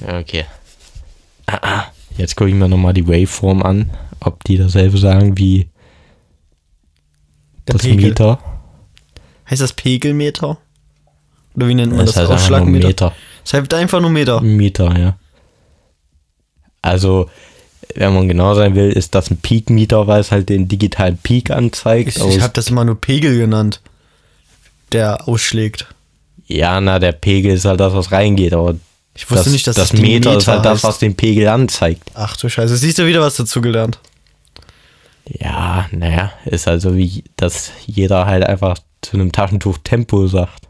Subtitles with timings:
[0.00, 0.44] Ja, okay.
[1.46, 1.84] Ah, ah.
[2.16, 5.68] Jetzt gucke ich mir nochmal die Waveform an, ob die dasselbe sagen wie
[7.68, 8.08] Der das Pegel.
[8.08, 8.38] Meter.
[9.50, 10.58] Heißt das Pegelmeter?
[11.54, 12.16] Oder wie nennt man das?
[12.16, 12.88] heißt einfach nur Ausschlagmeter?
[12.88, 13.12] Meter.
[13.44, 14.40] Das heißt einfach nur Meter.
[14.40, 15.16] Meter, ja.
[16.82, 17.28] Also,
[17.94, 21.50] wenn man genau sein will, ist das ein Peak-Meter, weil es halt den digitalen Peak
[21.50, 22.16] anzeigt.
[22.16, 23.80] Ich, ich habe das immer nur Pegel genannt,
[24.92, 25.86] der ausschlägt.
[26.46, 28.76] ja, na, der Pegel ist halt das, was reingeht, aber
[29.16, 30.84] Ich wusste das, nicht, dass das das Ding Meter, ist halt das, heißt.
[30.84, 32.10] was den Pegel anzeigt.
[32.14, 33.98] Ach du Scheiße, siehst du wieder was dazu gelernt.
[35.28, 40.68] Ja, naja, ist halt so wie, dass jeder halt einfach zu einem Taschentuch Tempo sagt.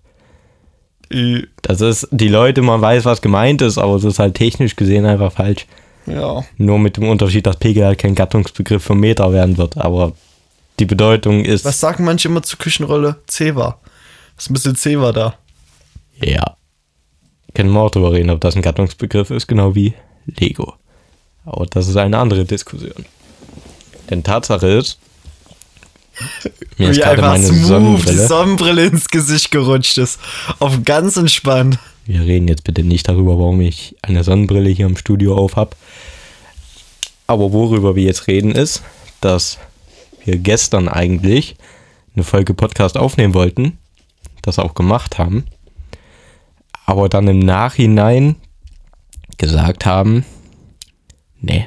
[1.62, 5.06] Das ist, die Leute, man weiß, was gemeint ist, aber es ist halt technisch gesehen
[5.06, 5.66] einfach falsch.
[6.06, 6.44] Ja.
[6.56, 10.12] Nur mit dem Unterschied, dass Pegel halt kein Gattungsbegriff für Meter werden wird, aber
[10.78, 13.16] die Bedeutung ist, Was sagen manche immer zur Küchenrolle?
[13.26, 13.78] Zewa.
[14.36, 15.34] Ist ein bisschen Zewa da?
[16.22, 16.56] ja,
[17.54, 19.94] können wir auch drüber reden, ob das ein Gattungsbegriff ist, genau wie
[20.26, 20.74] Lego.
[21.44, 23.06] Aber das ist eine andere Diskussion.
[24.10, 24.98] Denn Tatsache ist,
[26.78, 28.26] mir ist Wie gerade meine smooth die Sonnenbrille.
[28.26, 30.18] Sonnenbrille ins Gesicht gerutscht ist.
[30.58, 31.78] Auf ganz entspannt.
[32.06, 35.76] Wir reden jetzt bitte nicht darüber, warum ich eine Sonnenbrille hier im Studio auf habe.
[37.26, 38.82] Aber worüber wir jetzt reden ist,
[39.20, 39.58] dass
[40.24, 41.56] wir gestern eigentlich
[42.14, 43.78] eine Folge Podcast aufnehmen wollten,
[44.42, 45.44] das auch gemacht haben,
[46.86, 48.36] aber dann im Nachhinein
[49.36, 50.24] gesagt haben,
[51.40, 51.66] nee,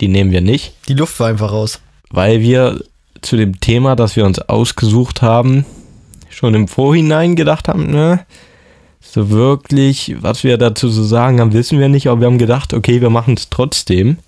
[0.00, 1.80] die nehmen wir nicht, Die Luft war einfach raus.
[2.10, 2.82] weil wir
[3.22, 5.64] zu dem Thema, das wir uns ausgesucht haben,
[6.28, 8.24] schon im Vorhinein gedacht haben, ne,
[9.00, 12.72] so wirklich, was wir dazu so sagen haben, wissen wir nicht, aber wir haben gedacht,
[12.74, 14.18] okay, wir machen es trotzdem.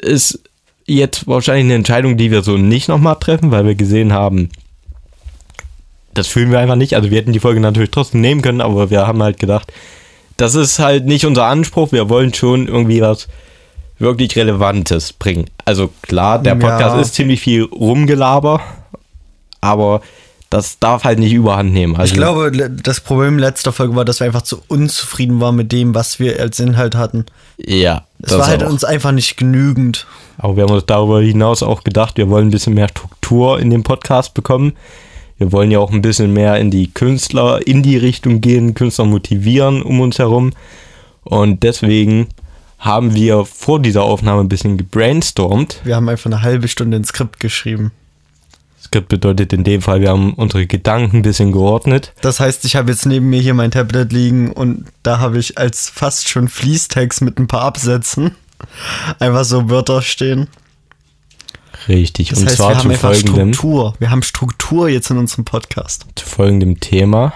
[0.00, 0.42] Ist
[0.86, 4.48] jetzt wahrscheinlich eine Entscheidung, die wir so nicht nochmal treffen, weil wir gesehen haben,
[6.14, 6.94] das fühlen wir einfach nicht.
[6.94, 9.72] Also wir hätten die Folge natürlich trotzdem nehmen können, aber wir haben halt gedacht,
[10.36, 11.92] das ist halt nicht unser Anspruch.
[11.92, 13.28] Wir wollen schon irgendwie was
[13.98, 15.46] wirklich Relevantes bringen.
[15.64, 16.58] Also klar, der Ja.
[16.60, 18.60] Podcast ist ziemlich viel Rumgelaber,
[19.60, 20.00] aber
[20.50, 21.94] das darf halt nicht überhand nehmen.
[21.96, 25.72] Also, Ich glaube, das Problem letzter Folge war, dass wir einfach zu unzufrieden waren mit
[25.72, 27.26] dem, was wir als Inhalt hatten.
[27.58, 28.70] ja, Es das war halt auch.
[28.70, 30.06] uns einfach nicht genügend.
[30.38, 33.68] Aber wir haben uns darüber hinaus auch gedacht, wir wollen ein bisschen mehr Struktur in
[33.70, 34.72] den Podcast bekommen.
[35.38, 39.04] Wir wollen ja auch ein bisschen mehr in die Künstler, in die Richtung gehen, Künstler
[39.04, 40.52] motivieren um uns herum.
[41.22, 42.28] Und deswegen
[42.78, 45.80] haben wir vor dieser Aufnahme ein bisschen gebrainstormt.
[45.84, 47.92] Wir haben einfach eine halbe Stunde ein Skript geschrieben.
[48.82, 52.12] Skript bedeutet in dem Fall, wir haben unsere Gedanken ein bisschen geordnet.
[52.20, 55.58] Das heißt, ich habe jetzt neben mir hier mein Tablet liegen und da habe ich
[55.58, 58.34] als fast schon Fließtext mit ein paar Absätzen
[59.18, 60.48] einfach so Wörter stehen.
[61.88, 62.30] Richtig.
[62.30, 63.94] Das und heißt, zwar wir haben zu folgendem, Struktur.
[63.98, 66.06] Wir haben Struktur jetzt in unserem Podcast.
[66.14, 67.32] zu folgendem Thema.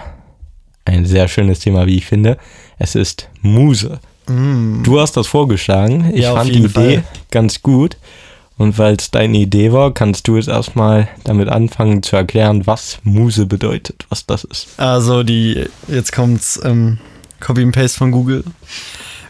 [0.85, 2.37] Ein sehr schönes Thema, wie ich finde.
[2.77, 3.99] Es ist Muse.
[4.27, 6.05] Du hast das vorgeschlagen.
[6.13, 6.23] Ich Mm.
[6.23, 7.03] Ja, fand die Idee Fall.
[7.31, 7.97] ganz gut.
[8.57, 12.99] Und weil es deine Idee war, kannst du jetzt erstmal damit anfangen zu erklären, was
[13.03, 14.67] Muse bedeutet, was das ist.
[14.77, 16.99] Also die, jetzt kommt's, ähm,
[17.39, 18.43] Copy and Paste von Google.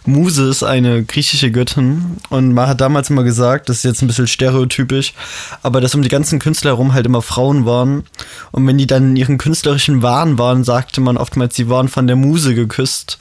[0.05, 4.07] Muse ist eine griechische Göttin und man hat damals immer gesagt, das ist jetzt ein
[4.07, 5.13] bisschen stereotypisch,
[5.61, 8.03] aber dass um die ganzen Künstler herum halt immer Frauen waren
[8.51, 12.07] und wenn die dann in ihren künstlerischen Wahn waren, sagte man oftmals, sie waren von
[12.07, 13.19] der Muse geküsst.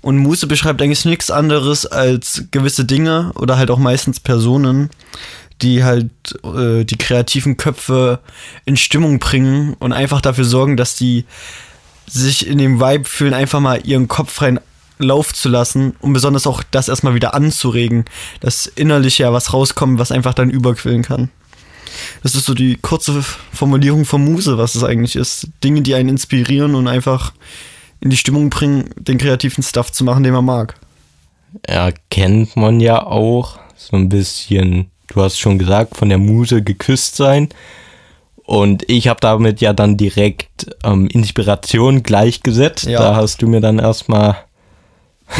[0.00, 4.90] Und Muse beschreibt eigentlich nichts anderes als gewisse Dinge oder halt auch meistens Personen,
[5.62, 6.10] die halt
[6.44, 8.18] äh, die kreativen Köpfe
[8.64, 11.24] in Stimmung bringen und einfach dafür sorgen, dass die
[12.08, 14.58] sich in dem Vibe fühlen, einfach mal ihren Kopf freien
[14.98, 18.04] Lauf zu lassen und besonders auch das erstmal wieder anzuregen,
[18.40, 21.30] dass innerlich ja was rauskommt, was einfach dann überquillen kann.
[22.22, 23.22] Das ist so die kurze
[23.52, 25.48] Formulierung von Muse, was es eigentlich ist.
[25.62, 27.32] Dinge, die einen inspirieren und einfach
[28.00, 30.74] in die Stimmung bringen, den kreativen Stuff zu machen, den man mag.
[31.62, 37.16] Erkennt man ja auch so ein bisschen, du hast schon gesagt, von der Muse geküsst
[37.16, 37.48] sein.
[38.44, 42.86] Und ich habe damit ja dann direkt ähm, Inspiration gleichgesetzt.
[42.86, 42.98] Ja.
[42.98, 44.36] Da hast du mir dann erstmal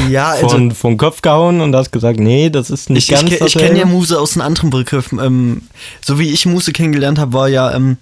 [0.08, 3.30] Ja, also von, vom Kopf gehauen und hast gesagt, nee, das ist nicht ich, ganz
[3.30, 5.12] ich, ich kenne ja Muse aus einem anderen Begriff.
[5.12, 5.62] Ähm,
[6.04, 7.98] so wie ich Muse kennengelernt habe, war ja, ähm,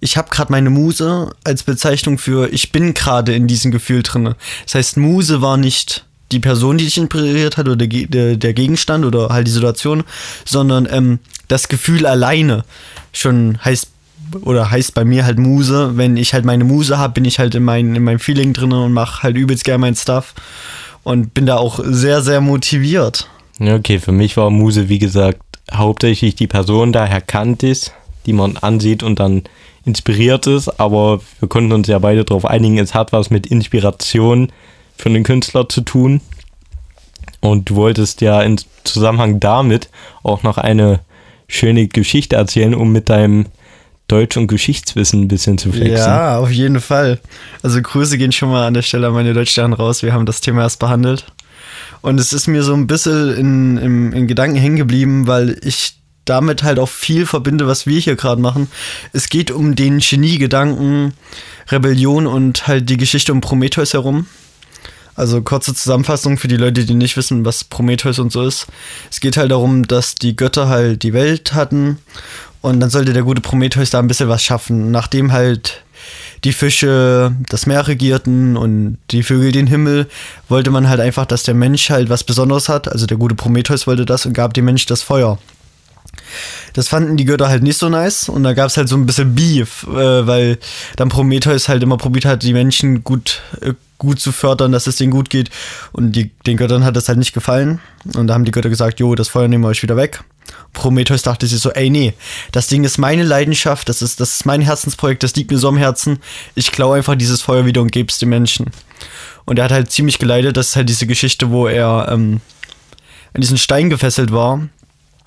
[0.00, 4.36] ich habe gerade meine Muse als Bezeichnung für, ich bin gerade in diesem Gefühl drinne.
[4.64, 9.04] Das heißt, Muse war nicht die Person, die dich inspiriert hat oder der, der, Gegenstand
[9.04, 10.02] oder halt die Situation,
[10.44, 11.18] sondern ähm,
[11.48, 12.64] das Gefühl alleine
[13.12, 13.88] schon heißt
[14.40, 15.92] oder heißt bei mir halt Muse.
[15.96, 18.82] Wenn ich halt meine Muse habe, bin ich halt in, mein, in meinem Feeling drinne
[18.82, 20.34] und mache halt übelst gern mein Stuff
[21.04, 23.28] und bin da auch sehr, sehr motiviert.
[23.60, 25.40] Okay, für mich war Muse, wie gesagt,
[25.72, 27.92] hauptsächlich die Person daher kannt ist,
[28.26, 29.42] die man ansieht und dann
[29.84, 34.52] inspiriert ist, aber wir konnten uns ja beide darauf einigen, es hat was mit Inspiration
[34.96, 36.20] für einen Künstler zu tun.
[37.40, 39.90] Und du wolltest ja im Zusammenhang damit
[40.22, 41.00] auch noch eine
[41.48, 43.46] schöne Geschichte erzählen, um mit deinem
[44.12, 45.96] Deutsch- und Geschichtswissen ein bisschen zu flexen.
[45.96, 47.18] Ja, auf jeden Fall.
[47.62, 50.02] Also Grüße gehen schon mal an der Stelle an meine Deutschlernen raus.
[50.02, 51.24] Wir haben das Thema erst behandelt.
[52.02, 55.94] Und es ist mir so ein bisschen in, in, in Gedanken hängen geblieben, weil ich
[56.26, 58.68] damit halt auch viel verbinde, was wir hier gerade machen.
[59.14, 61.14] Es geht um den Genie-Gedanken,
[61.70, 64.26] Rebellion und halt die Geschichte um Prometheus herum.
[65.14, 68.66] Also kurze Zusammenfassung für die Leute, die nicht wissen, was Prometheus und so ist.
[69.10, 71.98] Es geht halt darum, dass die Götter halt die Welt hatten
[72.62, 74.90] und dann sollte der gute Prometheus da ein bisschen was schaffen.
[74.90, 75.82] Nachdem halt
[76.44, 80.08] die Fische das Meer regierten und die Vögel den Himmel,
[80.48, 82.88] wollte man halt einfach, dass der Mensch halt was Besonderes hat.
[82.88, 85.38] Also der gute Prometheus wollte das und gab dem Mensch das Feuer.
[86.72, 89.06] Das fanden die Götter halt nicht so nice und da gab es halt so ein
[89.06, 90.58] bisschen Beef, äh, weil
[90.96, 94.96] dann Prometheus halt immer probiert hat, die Menschen gut, äh, gut zu fördern, dass es
[94.96, 95.50] denen gut geht
[95.92, 97.80] und die, den Göttern hat das halt nicht gefallen
[98.16, 100.22] und da haben die Götter gesagt, jo, das Feuer nehmen wir euch wieder weg.
[100.72, 102.14] Prometheus dachte sich so, ey nee,
[102.50, 105.68] das Ding ist meine Leidenschaft, das ist, das ist mein Herzensprojekt, das liegt mir so
[105.68, 106.18] am Herzen,
[106.54, 108.70] ich klaue einfach dieses Feuer wieder und gebe es den Menschen.
[109.44, 112.40] Und er hat halt ziemlich geleidet, das ist halt diese Geschichte, wo er ähm,
[113.34, 114.60] an diesen Stein gefesselt war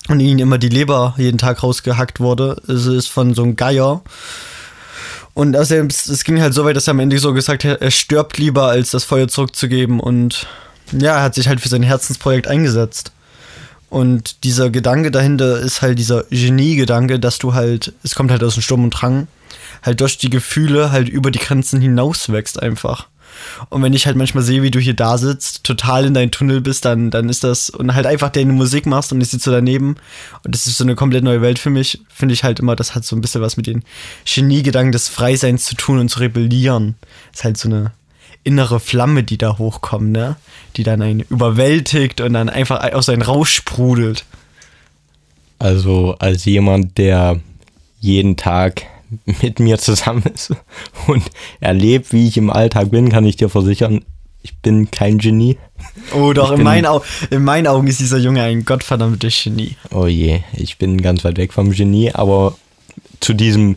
[0.08, 2.60] und ihnen immer die Leber jeden Tag rausgehackt wurde.
[2.68, 4.02] Es ist von so einem Geier.
[5.34, 7.90] Und also es ging halt so weit, dass er am Ende so gesagt hat, er
[7.90, 10.00] stirbt lieber, als das Feuer zurückzugeben.
[10.00, 10.46] Und
[10.92, 13.12] ja, er hat sich halt für sein Herzensprojekt eingesetzt.
[13.88, 18.54] Und dieser Gedanke dahinter ist halt dieser Genie-Gedanke, dass du halt, es kommt halt aus
[18.54, 19.28] dem Sturm und Drang,
[19.82, 23.08] halt durch die Gefühle halt über die Grenzen hinaus wächst einfach.
[23.68, 26.60] Und wenn ich halt manchmal sehe, wie du hier da sitzt, total in deinem Tunnel
[26.60, 29.96] bist, dann, dann ist das, und halt einfach deine Musik machst und ich sitze daneben
[30.42, 32.94] und das ist so eine komplett neue Welt für mich, finde ich halt immer, das
[32.94, 33.84] hat so ein bisschen was mit den
[34.24, 36.94] Geniegedanken des Freiseins zu tun und zu rebellieren.
[37.32, 37.92] ist halt so eine
[38.46, 40.36] innere Flamme, die da hochkommt, ne?
[40.76, 44.24] Die dann einen überwältigt und dann einfach aus einen raussprudelt.
[45.58, 47.40] Also als jemand, der
[47.98, 48.82] jeden Tag
[49.42, 50.52] mit mir zusammen ist
[51.08, 51.24] und
[51.60, 54.04] erlebt, wie ich im Alltag bin, kann ich dir versichern,
[54.42, 55.58] ich bin kein Genie.
[56.14, 56.86] Oh doch, in, mein
[57.30, 59.76] in, meinen Augen ist dieser Junge ein gottverdammtes Genie.
[59.90, 62.56] Oh je, ich bin ganz weit weg vom Genie, aber
[63.18, 63.76] zu diesem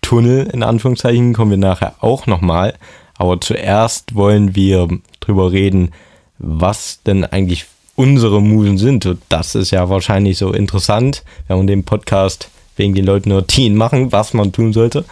[0.00, 2.74] Tunnel in Anführungszeichen kommen wir nachher auch nochmal.
[3.18, 4.88] Aber zuerst wollen wir
[5.20, 5.92] drüber reden,
[6.38, 9.06] was denn eigentlich unsere Musen sind.
[9.06, 13.76] Und das ist ja wahrscheinlich so interessant, wenn man den Podcast wegen den Leuten Routinen
[13.76, 15.04] machen, was man tun sollte.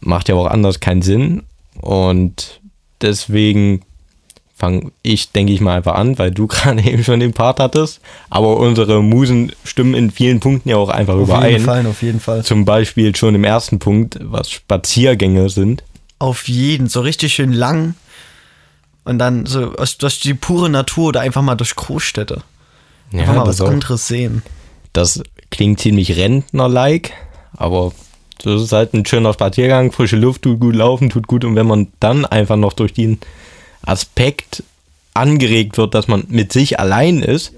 [0.00, 1.44] Macht ja auch anders keinen Sinn.
[1.80, 2.60] Und
[3.00, 3.82] deswegen
[4.56, 8.00] fange ich, denke ich mal, einfach an, weil du gerade eben schon den Part hattest.
[8.28, 11.44] Aber unsere Musen stimmen in vielen Punkten ja auch einfach auf überein.
[11.44, 12.44] Auf jeden Fall, auf jeden Fall.
[12.44, 15.84] Zum Beispiel schon im ersten Punkt, was Spaziergänge sind.
[16.18, 17.94] Auf jeden, so richtig schön lang.
[19.04, 22.42] Und dann so durch die pure Natur oder einfach mal durch Großstädte.
[23.12, 24.42] Einfach ja, mal was anderes sehen.
[24.92, 27.12] Das klingt ziemlich Rentner-like,
[27.56, 27.92] aber
[28.42, 31.66] das ist halt ein schöner Spaziergang, frische Luft tut gut, laufen tut gut und wenn
[31.66, 33.18] man dann einfach noch durch den
[33.82, 34.62] Aspekt
[35.14, 37.52] angeregt wird, dass man mit sich allein ist,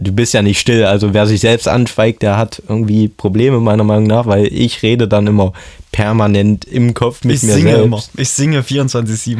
[0.00, 3.84] du bist ja nicht still, also wer sich selbst anschweigt, der hat irgendwie Probleme meiner
[3.84, 5.52] Meinung nach, weil ich rede dann immer
[5.92, 7.84] permanent im Kopf mit ich mir singe selbst.
[7.84, 8.02] Immer.
[8.16, 9.38] Ich singe 24-7.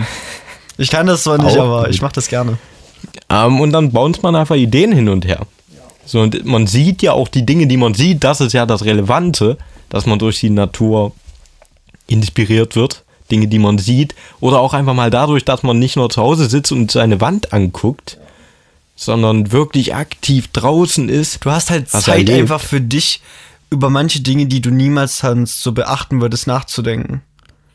[0.79, 2.59] Ich kann das zwar nicht, Auch aber ich mache das gerne.
[3.31, 5.46] Ähm, und dann bounce man einfach Ideen hin und her.
[6.06, 8.84] So, und man sieht ja auch die Dinge, die man sieht, das ist ja das
[8.84, 9.56] Relevante,
[9.89, 11.13] dass man durch die Natur
[12.06, 13.05] inspiriert wird.
[13.31, 14.15] Dinge, die man sieht.
[14.41, 17.53] Oder auch einfach mal dadurch, dass man nicht nur zu Hause sitzt und seine Wand
[17.53, 18.19] anguckt,
[18.96, 21.44] sondern wirklich aktiv draußen ist.
[21.44, 23.20] Du hast halt Zeit einfach für dich,
[23.70, 27.22] über manche Dinge, die du niemals kannst, so beachten würdest, nachzudenken.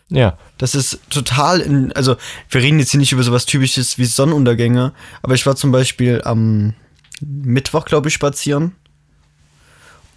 [0.10, 0.38] Ja.
[0.58, 2.16] Das ist total in, also
[2.50, 6.22] wir reden jetzt hier nicht über sowas typisches wie Sonnenuntergänge, aber ich war zum Beispiel
[6.24, 6.74] am
[7.22, 8.74] Mittwoch, glaube ich, spazieren.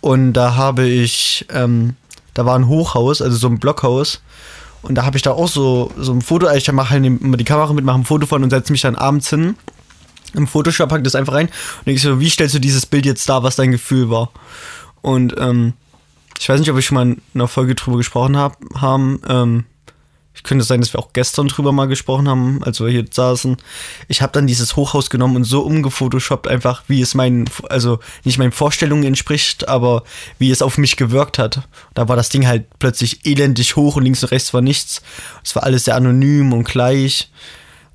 [0.01, 1.97] Und da habe ich, ähm,
[2.35, 4.23] da war ein Hochhaus, also so ein Blockhaus.
[4.83, 7.45] Und da habe ich da auch so, so ein Foto, ich mache halt immer die
[7.45, 9.57] Kamera mit, mache ein Foto von und setze mich dann abends hin.
[10.35, 13.29] Im Photoshop pack das einfach rein und denke so, wie stellst du dieses Bild jetzt
[13.29, 14.31] dar, was dein Gefühl war?
[15.03, 15.75] Und ähm,
[16.39, 19.21] ich weiß nicht, ob ich schon mal in einer Folge drüber gesprochen hab, haben.
[19.29, 19.65] Ähm,
[20.35, 23.59] ich könnte sein, dass wir auch gestern drüber mal gesprochen haben, als wir hier saßen.
[24.09, 28.39] Ich habe dann dieses Hochhaus genommen und so umgefotoshoppt, einfach wie es meinen, also nicht
[28.39, 30.05] meinen Vorstellungen entspricht, aber
[30.39, 31.69] wie es auf mich gewirkt hat.
[31.95, 35.03] Da war das Ding halt plötzlich elendig hoch und links und rechts war nichts.
[35.45, 37.31] Es war alles sehr anonym und gleich.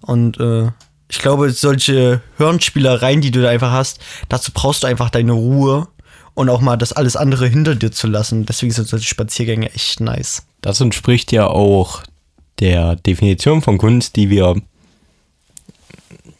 [0.01, 0.69] Und äh,
[1.09, 3.99] ich glaube, solche Hirnspielereien, die du da einfach hast,
[4.29, 5.87] dazu brauchst du einfach deine Ruhe
[6.33, 8.45] und auch mal das alles andere hinter dir zu lassen.
[8.45, 10.45] Deswegen sind solche Spaziergänge echt nice.
[10.61, 12.03] Das entspricht ja auch
[12.59, 14.61] der Definition von Kunst, die wir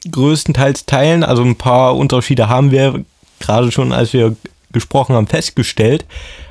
[0.09, 1.23] größtenteils teilen.
[1.23, 3.05] Also ein paar Unterschiede haben wir
[3.39, 4.35] gerade schon, als wir
[4.71, 6.05] gesprochen haben, festgestellt.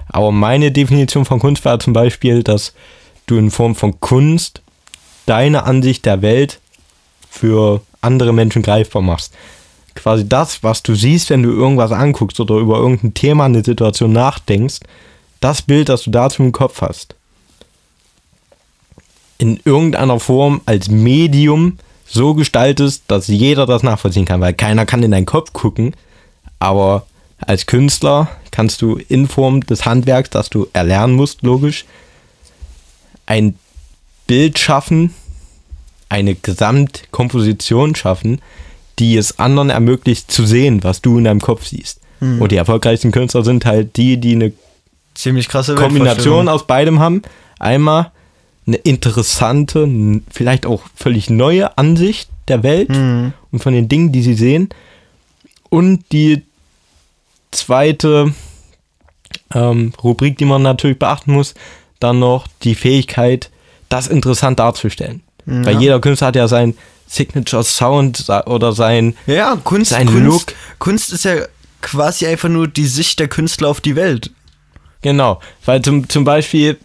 [0.08, 2.73] Aber meine Definition von Kunst war zum Beispiel, dass
[3.26, 4.62] du in Form von Kunst
[5.26, 6.61] deine Ansicht der Welt
[7.28, 9.34] für andere Menschen greifbar machst.
[9.94, 14.12] Quasi das, was du siehst, wenn du irgendwas anguckst oder über irgendein Thema, eine Situation
[14.12, 14.80] nachdenkst,
[15.40, 17.14] das Bild, das du dazu im Kopf hast,
[19.38, 25.02] in irgendeiner Form als Medium so gestaltest, dass jeder das nachvollziehen kann, weil keiner kann
[25.02, 25.94] in deinen Kopf gucken,
[26.58, 27.06] aber
[27.38, 31.84] als Künstler kannst du in Form des Handwerks, das du erlernen musst, logisch,
[33.26, 33.58] ein
[34.26, 35.14] Bild schaffen,
[36.08, 38.40] eine Gesamtkomposition schaffen,
[38.98, 42.00] die es anderen ermöglicht zu sehen, was du in deinem Kopf siehst.
[42.20, 42.40] Mhm.
[42.40, 44.52] Und die erfolgreichsten Künstler sind halt die, die eine
[45.14, 47.22] ziemlich krasse Kombination aus beidem haben.
[47.58, 48.12] Einmal
[48.66, 49.88] eine interessante,
[50.30, 53.32] vielleicht auch völlig neue Ansicht der Welt mhm.
[53.52, 54.68] und von den Dingen, die sie sehen.
[55.68, 56.42] Und die
[57.50, 58.34] zweite
[59.54, 61.54] ähm, Rubrik, die man natürlich beachten muss,
[62.00, 63.50] dann noch die Fähigkeit,
[63.88, 65.22] das interessant darzustellen.
[65.47, 65.65] Ja.
[65.65, 66.76] Weil jeder Künstler hat ja sein
[67.07, 70.45] Signature Sound oder sein, ja, Kunst, sein Kunst, Look.
[70.79, 71.37] Kunst ist ja
[71.81, 74.31] quasi einfach nur die Sicht der Künstler auf die Welt.
[75.03, 76.79] Genau, weil zum, zum Beispiel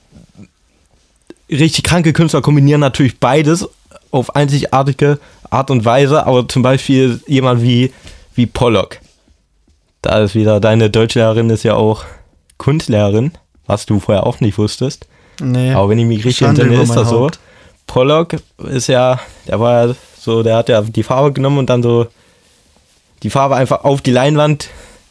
[1.50, 3.68] richtig kranke Künstler kombinieren natürlich beides
[4.12, 7.92] auf einzigartige Art und Weise, aber zum Beispiel jemand wie,
[8.36, 9.00] wie Pollock.
[10.02, 12.06] Da ist wieder, deine Deutschlehrerin ist ja auch
[12.58, 13.32] Kunstlehrerin,
[13.66, 15.08] was du vorher auch nicht wusstest.
[15.42, 15.74] Nee.
[15.74, 17.30] Aber wenn ich mich richtig entsinne, ist das so.
[17.92, 18.38] Pollock
[18.70, 19.20] ist ja,
[19.50, 22.08] der war ja so, der hat ja die Farbe genommen und dann so
[23.22, 24.70] die Farbe einfach auf die Leinwand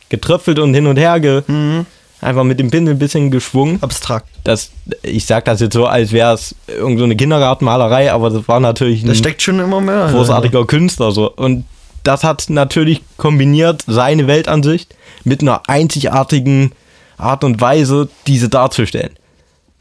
[0.08, 1.84] getröpfelt und hin und her ge mhm.
[2.22, 3.82] einfach mit dem Pinsel ein bisschen geschwungen.
[3.82, 4.28] Abstrakt.
[4.44, 4.70] Das,
[5.02, 9.02] ich sag das jetzt so, als wäre es irgendeine so Kindergartenmalerei, aber das war natürlich
[9.02, 10.64] ein da steckt schon immer mehr, großartiger ja.
[10.64, 11.12] Künstler.
[11.12, 11.30] So.
[11.30, 11.66] Und
[12.02, 16.72] das hat natürlich kombiniert seine Weltansicht mit einer einzigartigen
[17.18, 19.12] Art und Weise, diese darzustellen.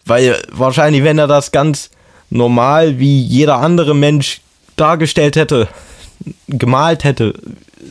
[0.06, 1.92] Weil wahrscheinlich, wenn er das ganz
[2.30, 4.42] normal wie jeder andere Mensch
[4.76, 5.68] dargestellt hätte,
[6.48, 7.34] gemalt hätte,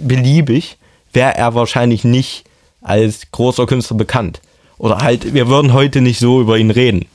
[0.01, 0.77] beliebig,
[1.13, 2.45] wäre er wahrscheinlich nicht
[2.83, 4.41] als großer Künstler bekannt.
[4.79, 7.07] Oder halt, wir würden heute nicht so über ihn reden.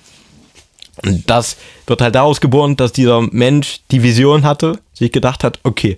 [1.03, 5.59] Und das wird halt daraus geboren, dass dieser Mensch die Vision hatte, sich gedacht hat,
[5.63, 5.95] okay,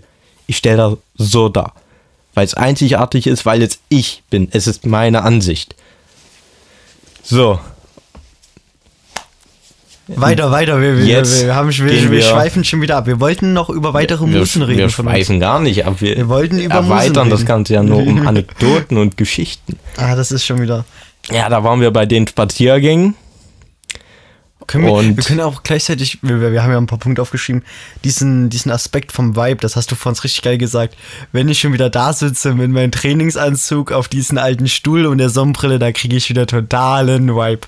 [0.47, 1.73] ich stelle das so dar.
[2.33, 4.49] Weil es einzigartig ist, weil es ich bin.
[4.51, 5.75] Es ist meine Ansicht.
[7.23, 7.59] So.
[10.07, 10.81] Weiter, weiter.
[10.81, 13.07] Wir, wir, Jetzt wir, haben, wir, wir, wir schweifen schon wieder ab.
[13.07, 14.77] Wir wollten noch über weitere Musen reden.
[14.77, 15.95] Wir schweifen gar nicht ab.
[15.99, 19.79] Wir, wir wollten über erweitern das Ganze ja nur um Anekdoten und Geschichten.
[19.97, 20.85] Ah, das ist schon wieder.
[21.31, 23.15] Ja, da waren wir bei den Spaziergängen.
[24.67, 27.63] Können wir, wir, können auch gleichzeitig, wir, wir, haben ja ein paar Punkte aufgeschrieben,
[28.03, 30.97] diesen, diesen Aspekt vom Vibe, das hast du vor uns richtig geil gesagt.
[31.31, 35.29] Wenn ich schon wieder da sitze mit meinem Trainingsanzug auf diesen alten Stuhl und der
[35.29, 37.67] Sonnenbrille, da kriege ich wieder totalen Vibe.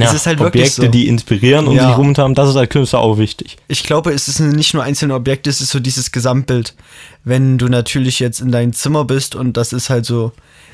[0.00, 0.88] Ja, es ist halt Objekte, so.
[0.88, 1.88] die inspirieren und ja.
[1.88, 3.56] sich rumhaben, das ist als Künstler auch wichtig.
[3.68, 6.74] Ich glaube, es ist nicht nur einzelne Objekte, es ist so dieses Gesamtbild.
[7.24, 10.32] Wenn du natürlich jetzt in deinem Zimmer bist und das ist halt so,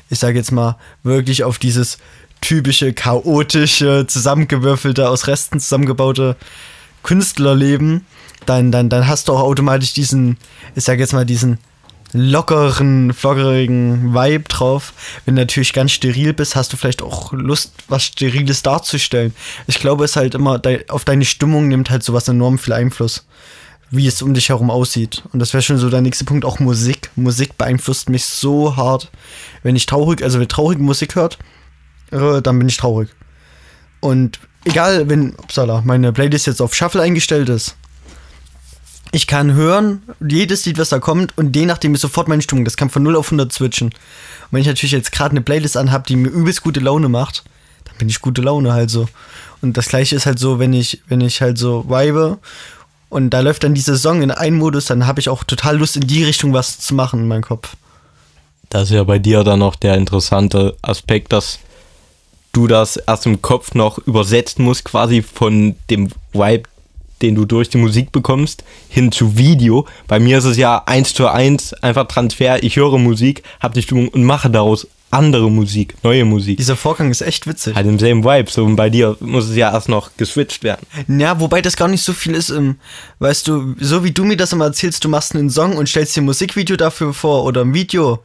[0.09, 1.97] ich sage jetzt mal, wirklich auf dieses
[2.41, 6.35] typische, chaotische, zusammengewürfelte, aus Resten zusammengebaute
[7.01, 8.05] Künstlerleben,
[8.45, 10.37] dann, dann, dann hast du auch automatisch diesen,
[10.75, 11.57] ich sag jetzt mal, diesen
[12.13, 14.93] lockeren, flockerigen Vibe drauf.
[15.25, 19.33] Wenn du natürlich ganz steril bist, hast du vielleicht auch Lust, was Steriles darzustellen.
[19.67, 23.25] Ich glaube, es halt immer, auf deine Stimmung nimmt halt sowas enorm viel Einfluss,
[23.89, 25.23] wie es um dich herum aussieht.
[25.33, 27.09] Und das wäre schon so der nächste Punkt, auch Musik.
[27.15, 29.11] Musik beeinflusst mich so hart.
[29.63, 31.39] Wenn ich traurig, also wer traurige Musik hört,
[32.11, 33.09] äh, dann bin ich traurig.
[33.99, 37.75] Und egal, wenn, upsala, meine Playlist jetzt auf Shuffle eingestellt ist,
[39.13, 42.65] ich kann hören, jedes Lied, was da kommt, und je nachdem ist sofort meine Stimmung.
[42.65, 43.89] Das kann von 0 auf 100 switchen.
[43.89, 43.93] Und
[44.49, 47.43] wenn ich natürlich jetzt gerade eine Playlist anhabe, die mir übelst gute Laune macht,
[47.85, 49.07] dann bin ich gute Laune halt so.
[49.61, 52.39] Und das gleiche ist halt so, wenn ich, wenn ich halt so vibe
[53.09, 55.95] und da läuft dann dieser Song in einem Modus, dann habe ich auch total Lust,
[55.95, 57.75] in die Richtung was zu machen in meinem Kopf.
[58.69, 61.59] Das ist ja bei dir dann noch der interessante Aspekt, dass
[62.51, 66.67] du das erst im Kopf noch übersetzen musst, quasi von dem Vibe,
[67.23, 69.87] den du durch die Musik bekommst, hin zu Video.
[70.07, 72.61] Bei mir ist es ja eins zu eins, einfach Transfer.
[72.61, 76.57] Ich höre Musik, habe die Stimmung und mache daraus andere Musik, neue Musik.
[76.57, 77.75] Dieser Vorgang ist echt witzig.
[77.75, 78.51] Halt im selben Vibe.
[78.51, 80.85] So, und bei dir muss es ja erst noch geswitcht werden.
[81.07, 82.49] Ja, wobei das gar nicht so viel ist.
[82.49, 82.77] Im,
[83.19, 86.15] weißt du, so wie du mir das immer erzählst, du machst einen Song und stellst
[86.15, 88.19] dir ein Musikvideo dafür vor oder ein Video.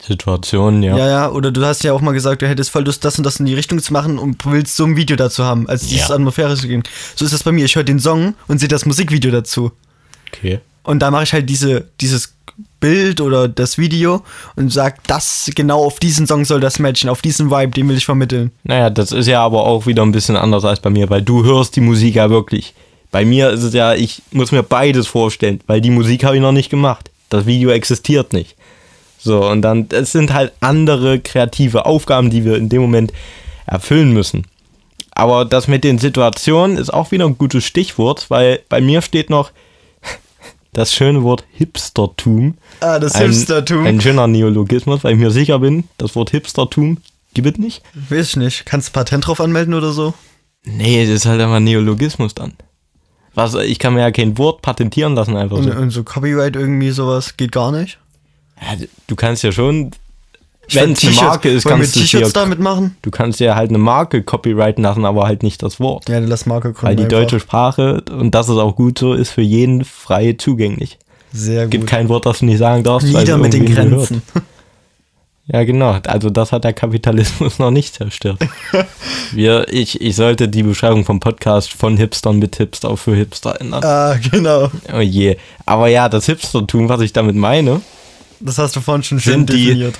[0.00, 0.96] Situationen, ja.
[0.96, 3.24] Ja, ja, oder du hast ja auch mal gesagt, du hättest voll Lust, das und
[3.24, 6.08] das in die Richtung zu machen und willst so ein Video dazu haben, als dieses
[6.08, 6.14] ja.
[6.14, 6.82] Atmosphäre zu gehen.
[7.16, 7.64] So ist das bei mir.
[7.64, 9.72] Ich höre den Song und sehe das Musikvideo dazu.
[10.32, 10.60] Okay.
[10.84, 12.34] Und da mache ich halt diese, dieses
[12.80, 14.22] Bild oder das Video
[14.56, 17.96] und sagt, das genau auf diesen Song soll das matchen, auf diesen Vibe, den will
[17.96, 18.52] ich vermitteln.
[18.64, 21.44] Naja, das ist ja aber auch wieder ein bisschen anders als bei mir, weil du
[21.44, 22.74] hörst die Musik ja wirklich.
[23.10, 26.42] Bei mir ist es ja, ich muss mir beides vorstellen, weil die Musik habe ich
[26.42, 27.10] noch nicht gemacht.
[27.30, 28.54] Das Video existiert nicht.
[29.18, 33.12] So, und dann, es sind halt andere kreative Aufgaben, die wir in dem Moment
[33.66, 34.46] erfüllen müssen.
[35.12, 39.30] Aber das mit den Situationen ist auch wieder ein gutes Stichwort, weil bei mir steht
[39.30, 39.50] noch
[40.72, 42.56] das schöne Wort Hipstertum.
[42.80, 43.84] Ah, das ein, Hipstertum.
[43.84, 46.98] Ein schöner Neologismus, weil ich mir sicher bin, das Wort Hipstertum
[47.34, 47.82] gibt es nicht.
[47.94, 48.66] Weiß ich nicht.
[48.66, 50.14] Kannst du Patent drauf anmelden oder so?
[50.64, 52.52] Nee, das ist halt einfach Neologismus dann.
[53.34, 55.70] Was, ich kann mir ja kein Wort patentieren lassen einfach Und, so.
[55.70, 57.98] und so Copyright irgendwie sowas geht gar nicht.
[58.60, 59.90] Ja, du kannst ja schon,
[60.72, 62.96] wenn es eine Marke ist, kannst du T-Shirts damit machen?
[63.02, 66.08] du kannst ja halt eine Marke copyrighten lassen, aber halt nicht das Wort.
[66.08, 66.74] Ja, dann lass Marke.
[66.80, 67.18] Weil die einfach.
[67.18, 70.98] deutsche Sprache, und das ist auch gut so, ist für jeden frei zugänglich.
[71.32, 71.72] Sehr gut.
[71.72, 73.06] Gibt kein Wort, das du nicht sagen darfst.
[73.08, 74.22] Nieder mit den Grenzen.
[74.32, 74.46] gehört.
[75.50, 75.98] Ja, genau.
[76.06, 78.38] Also das hat der Kapitalismus noch nicht zerstört.
[79.32, 83.58] Wir, ich, ich sollte die Beschreibung vom Podcast von Hipstern mit Hipster auf für Hipster
[83.58, 83.82] ändern.
[83.82, 84.70] ah, genau.
[84.94, 85.38] Oh je.
[85.64, 87.80] Aber ja, das Hipstertum, was ich damit meine,
[88.40, 89.98] Das hast du vorhin schon schön Sind die- definiert.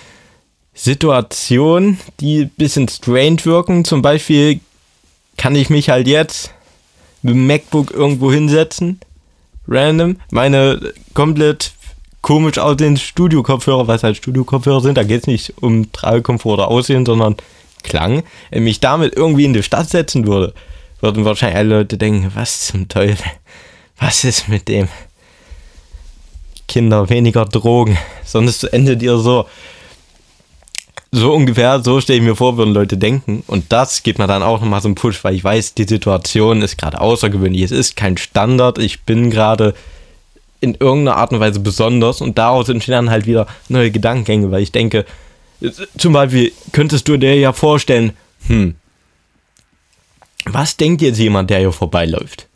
[0.75, 3.85] Situationen, die ein bisschen strange wirken.
[3.85, 4.61] Zum Beispiel
[5.37, 6.53] kann ich mich halt jetzt
[7.23, 9.01] mit dem MacBook irgendwo hinsetzen,
[9.67, 11.73] random, meine komplett
[12.23, 17.05] komisch aussehenden Studio-Kopfhörer, was halt Studio-Kopfhörer sind, da geht es nicht um Tragekomfort oder Aussehen,
[17.07, 17.37] sondern
[17.83, 20.53] Klang, wenn mich damit irgendwie in die Stadt setzen würde,
[21.01, 23.27] würden wahrscheinlich alle Leute denken, was zum Teufel,
[23.99, 24.89] was ist mit dem?
[26.69, 29.47] Kinder, weniger Drogen, sonst endet ihr so.
[31.11, 33.43] So ungefähr, so stelle ich mir vor, würden Leute denken.
[33.47, 36.61] Und das gibt mir dann auch nochmal so einen Push, weil ich weiß, die Situation
[36.61, 37.63] ist gerade außergewöhnlich.
[37.63, 38.77] Es ist kein Standard.
[38.77, 39.73] Ich bin gerade
[40.61, 44.63] in irgendeiner Art und Weise besonders und daraus entstehen dann halt wieder neue Gedankengänge, weil
[44.63, 45.07] ich denke,
[45.97, 48.13] zum Beispiel könntest du dir ja vorstellen,
[48.47, 48.75] hm,
[50.45, 52.48] was denkt jetzt jemand, der hier vorbeiläuft?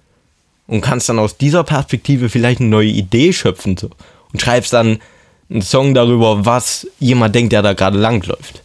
[0.66, 3.90] Und kannst dann aus dieser Perspektive vielleicht eine neue Idee schöpfen so.
[4.32, 5.00] und schreibst dann
[5.50, 8.62] einen Song darüber, was jemand denkt, der da gerade langläuft.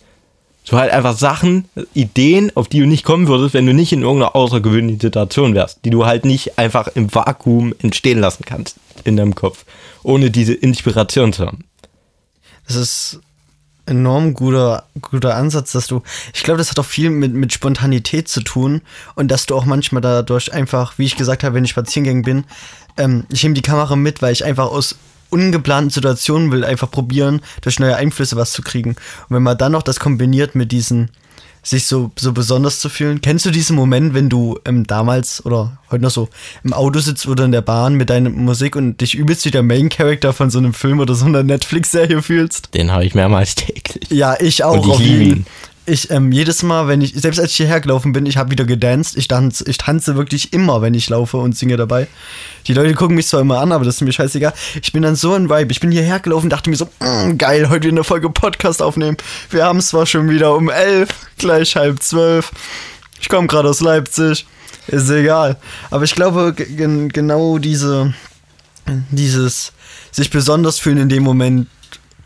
[0.64, 4.02] So halt einfach Sachen, Ideen, auf die du nicht kommen würdest, wenn du nicht in
[4.02, 9.16] irgendeiner außergewöhnlichen Situation wärst, die du halt nicht einfach im Vakuum entstehen lassen kannst in
[9.16, 9.64] deinem Kopf,
[10.04, 11.64] ohne diese Inspiration zu haben.
[12.68, 13.22] Das ist
[13.88, 18.28] enorm guter, guter Ansatz, dass du, ich glaube, das hat auch viel mit, mit Spontanität
[18.28, 18.82] zu tun
[19.16, 22.44] und dass du auch manchmal dadurch einfach, wie ich gesagt habe, wenn ich spazieren bin,
[22.98, 24.96] ähm, ich nehme die Kamera mit, weil ich einfach aus
[25.30, 28.92] ungeplanten Situationen will, einfach probieren, durch neue Einflüsse was zu kriegen.
[28.92, 31.10] Und wenn man dann noch das kombiniert mit diesen,
[31.68, 33.20] sich so, so besonders zu fühlen.
[33.20, 36.30] Kennst du diesen Moment, wenn du ähm, damals oder heute noch so
[36.64, 39.64] im Auto sitzt oder in der Bahn mit deiner Musik und dich übelst wie der
[39.64, 42.74] Main Character von so einem Film oder so einer Netflix-Serie fühlst?
[42.74, 44.10] Den habe ich mehrmals täglich.
[44.10, 44.88] Ja, ich auch.
[44.88, 45.46] Und ich liebe ihn.
[45.90, 48.66] Ich, ähm, jedes Mal, wenn ich, selbst als ich hierher gelaufen bin, ich habe wieder
[48.66, 49.16] gedanced.
[49.18, 52.08] Ich tanze, ich tanze wirklich immer, wenn ich laufe und singe dabei.
[52.68, 54.54] Die Leute gucken mich zwar immer an, aber das ist mir scheißegal.
[54.82, 55.72] Ich bin dann so ein Vibe.
[55.72, 59.16] Ich bin hierher gelaufen, dachte mir so, "Mm, geil, heute wieder eine Folge Podcast aufnehmen.
[59.50, 62.52] Wir haben es zwar schon wieder um elf, gleich halb zwölf.
[63.22, 64.46] Ich komme gerade aus Leipzig.
[64.88, 65.56] Ist egal.
[65.90, 68.14] Aber ich glaube, ge- gen- genau diese,
[69.10, 69.72] dieses
[70.12, 71.68] sich besonders fühlen in dem Moment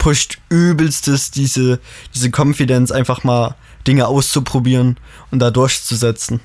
[0.02, 1.80] pusht übelstes diese,
[2.16, 3.54] diese Confidence, einfach mal
[3.86, 4.98] Dinge auszuprobieren
[5.30, 6.40] und da durchzusetzen.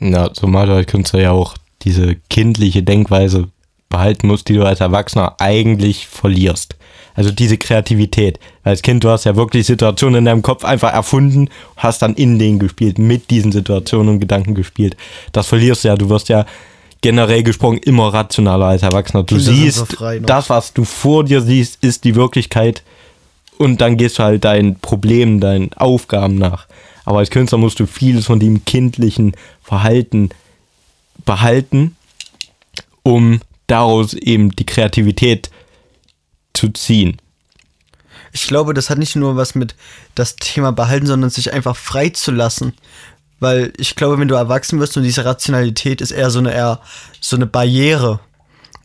[0.00, 3.48] Ja, zumal du als Künstler ja auch diese kindliche Denkweise
[3.90, 6.76] behalten musst, die du als Erwachsener eigentlich verlierst.
[7.14, 8.40] Also diese Kreativität.
[8.62, 12.38] Als Kind, du hast ja wirklich Situationen in deinem Kopf einfach erfunden, hast dann in
[12.38, 14.96] denen gespielt, mit diesen Situationen und Gedanken gespielt.
[15.32, 15.96] Das verlierst du ja.
[15.96, 16.46] Du wirst ja
[17.02, 19.24] generell gesprochen immer rationaler als Erwachsener.
[19.24, 22.82] Du Kinder siehst, so das, was du vor dir siehst, ist die Wirklichkeit
[23.58, 26.66] und dann gehst du halt deinen Problemen, deinen Aufgaben nach.
[27.04, 30.30] Aber als Künstler musst du vieles von dem kindlichen Verhalten
[31.24, 31.96] behalten,
[33.02, 35.50] um daraus eben die Kreativität
[36.52, 37.18] zu ziehen.
[38.32, 39.76] Ich glaube, das hat nicht nur was mit
[40.14, 42.74] das Thema behalten, sondern sich einfach frei zu lassen.
[43.40, 46.80] Weil ich glaube, wenn du erwachsen wirst und diese Rationalität ist eher so eine, eher
[47.20, 48.20] so eine Barriere,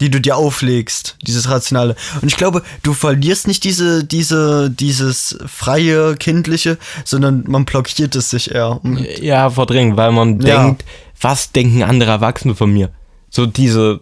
[0.01, 1.95] die du dir auflegst, dieses Rationale.
[2.21, 8.29] Und ich glaube, du verlierst nicht diese, diese, dieses freie, kindliche, sondern man blockiert es
[8.29, 8.79] sich eher.
[9.21, 10.63] Ja, verdrängen, weil man Ja.
[10.63, 10.85] denkt,
[11.21, 12.89] was denken andere Erwachsene von mir?
[13.29, 14.01] So diese,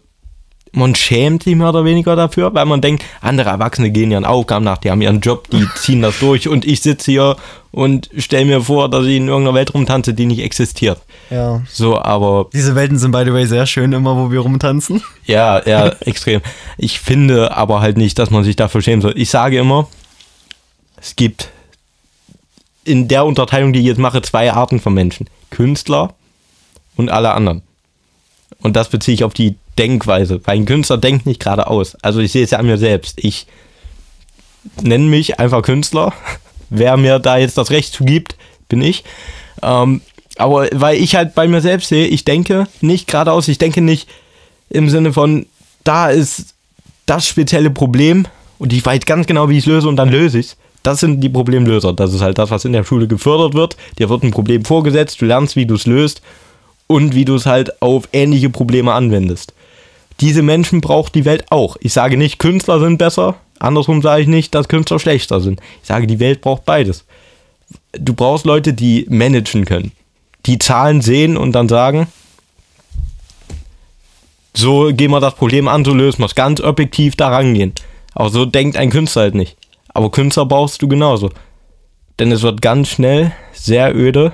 [0.77, 4.63] man schämt sich mehr oder weniger dafür, weil man denkt, andere Erwachsene gehen ihren Aufgaben
[4.63, 7.35] nach, die haben ihren Job, die ziehen das durch und ich sitze hier
[7.71, 10.99] und stelle mir vor, dass ich in irgendeiner Welt rumtanze, die nicht existiert.
[11.29, 11.61] Ja.
[11.69, 12.47] So, aber.
[12.53, 15.03] Diese Welten sind by the way sehr schön, immer wo wir rumtanzen.
[15.25, 16.41] Ja, ja, extrem.
[16.77, 19.13] Ich finde aber halt nicht, dass man sich dafür schämen soll.
[19.17, 19.87] Ich sage immer,
[21.01, 21.49] es gibt
[22.85, 25.29] in der Unterteilung, die ich jetzt mache, zwei Arten von Menschen.
[25.49, 26.13] Künstler
[26.95, 27.61] und alle anderen.
[28.61, 31.95] Und das beziehe ich auf die Denkweise, weil ein Künstler denkt nicht geradeaus.
[32.01, 33.23] Also ich sehe es ja an mir selbst.
[33.23, 33.47] Ich
[34.81, 36.13] nenne mich einfach Künstler.
[36.69, 38.35] Wer mir da jetzt das Recht zugibt,
[38.67, 39.03] bin ich.
[39.61, 40.01] Ähm,
[40.37, 44.07] aber weil ich halt bei mir selbst sehe, ich denke nicht geradeaus, ich denke nicht
[44.69, 45.45] im Sinne von,
[45.83, 46.53] da ist
[47.05, 48.25] das spezielle Problem
[48.59, 50.57] und ich weiß ganz genau, wie ich es löse und dann löse ich es.
[50.83, 51.93] Das sind die Problemlöser.
[51.93, 53.75] Das ist halt das, was in der Schule gefördert wird.
[53.97, 56.21] Dir wird ein Problem vorgesetzt, du lernst, wie du es löst
[56.87, 59.53] und wie du es halt auf ähnliche Probleme anwendest.
[60.19, 61.77] Diese Menschen braucht die Welt auch.
[61.80, 63.36] Ich sage nicht, Künstler sind besser.
[63.60, 65.62] Andersrum sage ich nicht, dass Künstler schlechter sind.
[65.82, 67.06] Ich sage, die Welt braucht beides.
[67.93, 69.91] Du brauchst Leute, die managen können.
[70.45, 72.08] Die Zahlen sehen und dann sagen,
[74.56, 76.36] so gehen wir das Problem an, so lösen wir es.
[76.36, 77.73] Ganz objektiv da rangehen.
[78.13, 79.56] Aber so denkt ein Künstler halt nicht.
[79.89, 81.30] Aber Künstler brauchst du genauso.
[82.19, 84.34] Denn es wird ganz schnell sehr öde,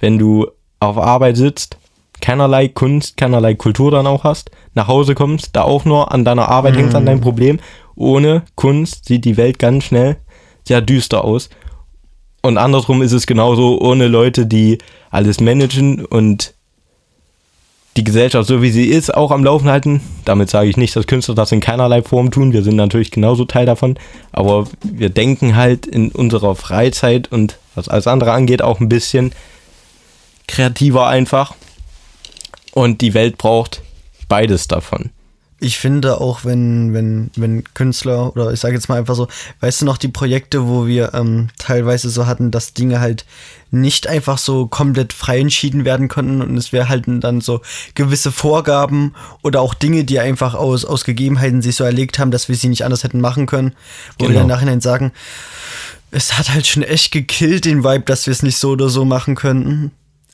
[0.00, 0.46] wenn du
[0.80, 1.76] auf Arbeit sitzt,
[2.22, 6.48] keinerlei Kunst, keinerlei Kultur dann auch hast, nach Hause kommst, da auch nur an deiner
[6.48, 6.78] Arbeit mm.
[6.78, 7.60] hängt an deinem Problem.
[7.94, 10.16] Ohne Kunst sieht die Welt ganz schnell
[10.66, 11.50] sehr düster aus.
[12.40, 14.78] Und andersrum ist es genauso ohne Leute, die
[15.10, 16.54] alles managen und
[17.96, 20.00] die Gesellschaft, so wie sie ist, auch am Laufen halten.
[20.24, 22.52] Damit sage ich nicht, dass Künstler das in keinerlei Form tun.
[22.52, 23.98] Wir sind natürlich genauso Teil davon.
[24.32, 29.32] Aber wir denken halt in unserer Freizeit und was alles andere angeht, auch ein bisschen
[30.48, 31.54] kreativer einfach.
[32.72, 33.82] Und die Welt braucht
[34.28, 35.10] beides davon.
[35.64, 39.28] Ich finde auch, wenn, wenn, wenn Künstler oder ich sage jetzt mal einfach so,
[39.60, 43.24] weißt du noch die Projekte, wo wir ähm, teilweise so hatten, dass Dinge halt
[43.70, 47.60] nicht einfach so komplett frei entschieden werden konnten und es wäre halt dann so
[47.94, 52.48] gewisse Vorgaben oder auch Dinge, die einfach aus, aus Gegebenheiten sich so erlegt haben, dass
[52.48, 53.74] wir sie nicht anders hätten machen können,
[54.18, 54.30] wo genau.
[54.30, 55.12] wir dann Nachhinein sagen,
[56.10, 59.04] es hat halt schon echt gekillt den Vibe, dass wir es nicht so oder so
[59.04, 59.92] machen könnten.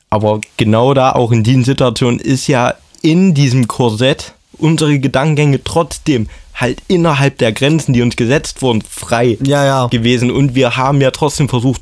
[0.09, 6.27] Aber genau da, auch in diesen Situationen, ist ja in diesem Korsett unsere Gedankengänge trotzdem
[6.53, 9.87] halt innerhalb der Grenzen, die uns gesetzt wurden, frei ja, ja.
[9.87, 10.31] gewesen.
[10.31, 11.81] Und wir haben ja trotzdem versucht,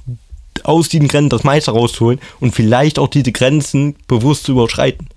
[0.64, 5.08] aus diesen Grenzen das meiste rauszuholen und vielleicht auch diese Grenzen bewusst zu überschreiten.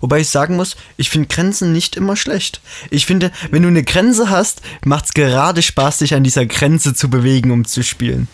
[0.00, 2.60] Wobei ich sagen muss, ich finde Grenzen nicht immer schlecht.
[2.90, 6.94] Ich finde, wenn du eine Grenze hast, macht es gerade Spaß, dich an dieser Grenze
[6.94, 8.28] zu bewegen, um zu spielen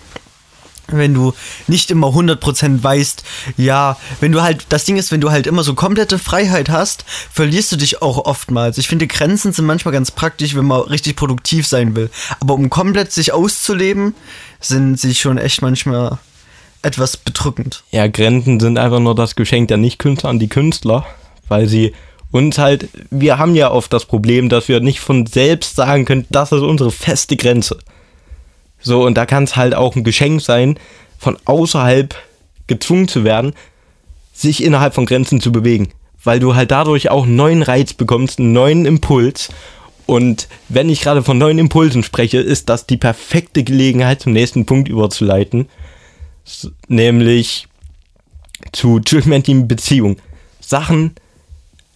[0.88, 1.34] wenn du
[1.66, 3.22] nicht immer 100% weißt,
[3.56, 7.04] ja, wenn du halt, das Ding ist, wenn du halt immer so komplette Freiheit hast,
[7.32, 8.78] verlierst du dich auch oftmals.
[8.78, 12.10] Ich finde, Grenzen sind manchmal ganz praktisch, wenn man richtig produktiv sein will.
[12.40, 14.14] Aber um komplett sich auszuleben,
[14.60, 16.18] sind sie schon echt manchmal
[16.82, 17.84] etwas bedrückend.
[17.90, 21.06] Ja, Grenzen sind einfach nur das Geschenk der Nicht-Künstler an die Künstler,
[21.48, 21.92] weil sie
[22.30, 26.26] uns halt, wir haben ja oft das Problem, dass wir nicht von selbst sagen können,
[26.30, 27.78] das ist unsere feste Grenze.
[28.80, 30.78] So, und da kann es halt auch ein Geschenk sein,
[31.18, 32.14] von außerhalb
[32.66, 33.54] gezwungen zu werden,
[34.32, 35.88] sich innerhalb von Grenzen zu bewegen.
[36.22, 39.50] Weil du halt dadurch auch einen neuen Reiz bekommst, einen neuen Impuls.
[40.06, 44.66] Und wenn ich gerade von neuen Impulsen spreche, ist das die perfekte Gelegenheit, zum nächsten
[44.66, 45.68] Punkt überzuleiten.
[46.88, 47.66] Nämlich
[48.72, 50.16] zu zwischenmenschlichen Beziehungen.
[50.60, 51.12] Sachen,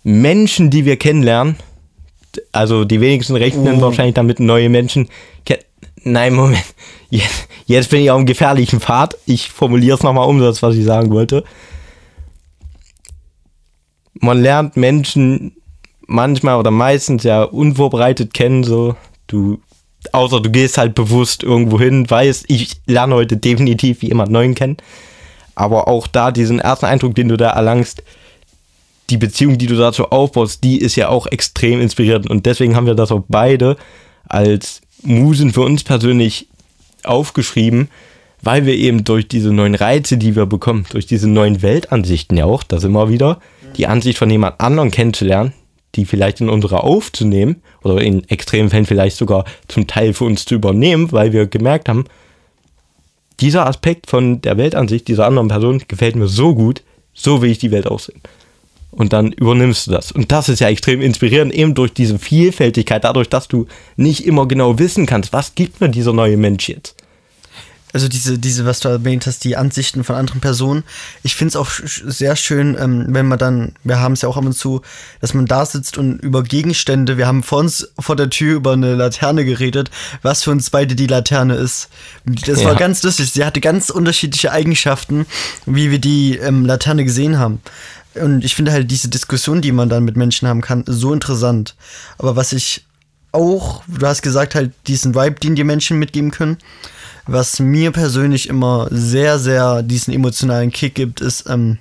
[0.05, 1.57] Menschen, die wir kennenlernen,
[2.51, 3.83] also die wenigsten rechnen oh.
[3.83, 5.09] wahrscheinlich damit neue Menschen
[6.05, 6.65] Nein, Moment.
[7.11, 9.17] Jetzt, jetzt bin ich auf einem gefährlichen Pfad.
[9.27, 11.45] Ich formuliere es nochmal um, das, was ich sagen wollte.
[14.15, 15.57] Man lernt Menschen
[16.07, 18.97] manchmal oder meistens ja unvorbereitet kennen, so.
[19.27, 19.61] Du,
[20.13, 24.55] außer du gehst halt bewusst irgendwo hin, weißt, ich lerne heute definitiv wie jemand Neuen
[24.55, 24.77] kennen.
[25.55, 28.03] Aber auch da diesen ersten Eindruck, den du da erlangst,
[29.11, 32.29] die Beziehung, die du dazu aufbaust, die ist ja auch extrem inspirierend.
[32.31, 33.77] Und deswegen haben wir das auch beide
[34.27, 36.49] als Musen für uns persönlich
[37.05, 37.89] aufgeschrieben,
[38.43, 42.45] weil wir eben durch diese neuen Reize, die wir bekommen, durch diese neuen Weltansichten ja
[42.45, 43.41] auch, das immer wieder,
[43.77, 45.53] die Ansicht von jemand anderem kennenzulernen,
[45.95, 50.45] die vielleicht in unsere aufzunehmen oder in extremen Fällen vielleicht sogar zum Teil für uns
[50.45, 52.05] zu übernehmen, weil wir gemerkt haben,
[53.41, 56.83] dieser Aspekt von der Weltansicht dieser anderen Person gefällt mir so gut,
[57.15, 58.21] so will ich die Welt aussehen
[58.93, 60.13] und dann übernimmst du das.
[60.13, 64.47] Und das ist ja extrem inspirierend, eben durch diese Vielfältigkeit, dadurch, dass du nicht immer
[64.47, 66.95] genau wissen kannst, was gibt mir dieser neue Mensch jetzt.
[67.95, 70.83] also diese, diese, was du erwähnt hast, die Ansichten von anderen Personen.
[71.23, 74.37] Ich finde es auch sehr schön, ähm, wenn man dann, wir haben es ja auch
[74.37, 74.83] ab und zu,
[75.21, 78.73] dass man da sitzt und über Gegenstände, wir haben vor uns vor der Tür über
[78.73, 79.91] eine Laterne geredet,
[80.23, 81.89] was für uns beide die Laterne ist.
[82.47, 82.69] Das ja.
[82.69, 83.31] war ganz lustig.
[83.31, 85.27] Sie hatte ganz unterschiedliche Eigenschaften,
[85.67, 87.61] wie wir die ähm, Laterne gesehen haben.
[88.15, 91.75] Und ich finde halt diese Diskussion, die man dann mit Menschen haben kann, so interessant.
[92.19, 92.85] Aber was ich
[93.33, 96.59] auch, du hast gesagt, halt diesen Vibe, den die Menschen mitgeben können
[97.27, 101.79] was mir persönlich immer sehr, sehr diesen emotionalen Kick gibt, ist, ähm,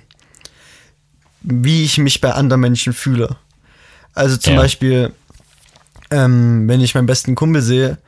[1.42, 3.36] wie ich mich bei anderen Menschen fühle.
[4.14, 4.60] Also zum ja.
[4.60, 5.12] Beispiel,
[6.10, 7.98] ähm, wenn ich meinen besten Kumpel sehe,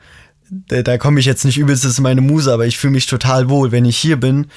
[0.49, 3.07] da, da komme ich jetzt nicht übelst, das ist meine Muse, aber ich fühle mich
[3.07, 4.47] total wohl, wenn ich hier bin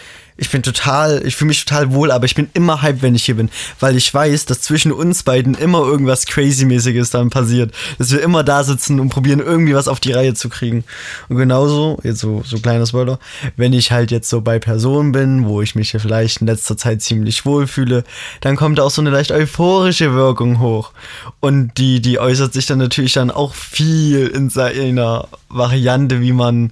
[0.41, 3.25] ich bin total, ich fühle mich total wohl, aber ich bin immer hype, wenn ich
[3.25, 8.13] hier bin, weil ich weiß, dass zwischen uns beiden immer irgendwas crazy-mäßiges dann passiert, dass
[8.13, 10.85] wir immer da sitzen und probieren irgendwie was auf die Reihe zu kriegen.
[11.29, 13.19] Und genauso, jetzt so, so kleiner Spoiler,
[13.57, 17.03] wenn ich halt jetzt so bei Personen bin, wo ich mich vielleicht in letzter Zeit
[17.03, 18.05] ziemlich wohl fühle,
[18.41, 20.93] dann kommt auch so eine leicht euphorische Wirkung hoch.
[21.41, 26.71] Und die, die äußert sich dann natürlich dann auch viel in seiner Variante, wie man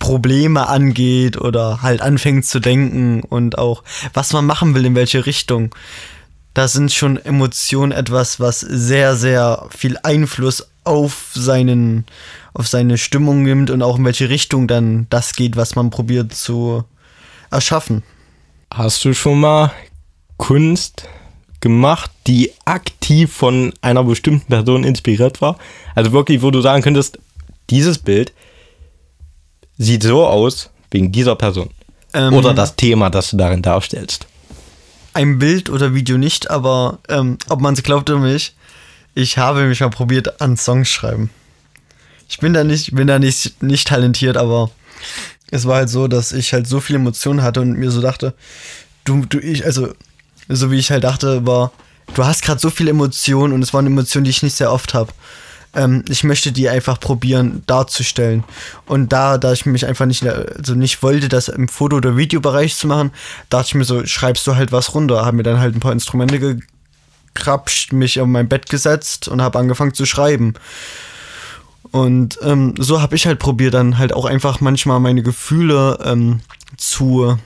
[0.00, 5.26] Probleme angeht oder halt anfängt zu denken und auch was man machen will, in welche
[5.26, 5.72] Richtung.
[6.54, 12.06] Da sind schon Emotionen etwas, was sehr, sehr viel Einfluss auf seinen,
[12.54, 16.34] auf seine Stimmung nimmt und auch in welche Richtung dann das geht, was man probiert
[16.34, 16.82] zu
[17.52, 18.02] erschaffen.
[18.72, 19.70] Hast du schon mal
[20.38, 21.08] Kunst
[21.60, 25.58] gemacht, die aktiv von einer bestimmten Person inspiriert war?
[25.94, 27.18] Also wirklich, wo du sagen könntest,
[27.68, 28.32] dieses Bild
[29.80, 31.70] sieht so aus wegen dieser Person.
[32.12, 34.26] Ähm, oder das Thema, das du darin darstellst.
[35.14, 38.54] Ein Bild oder Video nicht, aber ähm, ob man es glaubt oder nicht,
[39.14, 41.30] ich habe mich mal probiert an Songs schreiben.
[42.28, 44.70] Ich bin da nicht, bin da nicht, nicht talentiert, aber
[45.50, 48.34] es war halt so, dass ich halt so viele Emotionen hatte und mir so dachte,
[49.04, 49.88] du, du, ich, also,
[50.48, 51.72] so wie ich halt dachte, war,
[52.14, 54.94] du hast gerade so viele Emotionen und es waren Emotionen, die ich nicht sehr oft
[54.94, 55.12] habe
[55.74, 58.44] ähm, ich möchte die einfach probieren darzustellen.
[58.86, 62.76] Und da, da ich mich einfach nicht, also nicht wollte, das im Foto- oder Videobereich
[62.76, 63.12] zu machen,
[63.48, 65.24] dachte ich mir so, schreibst du halt was runter.
[65.24, 66.58] Habe mir dann halt ein paar Instrumente
[67.34, 70.54] gekrapscht, mich auf mein Bett gesetzt und habe angefangen zu schreiben.
[71.92, 76.40] Und ähm, so habe ich halt probiert, dann halt auch einfach manchmal meine Gefühle ähm,
[76.76, 77.36] zu.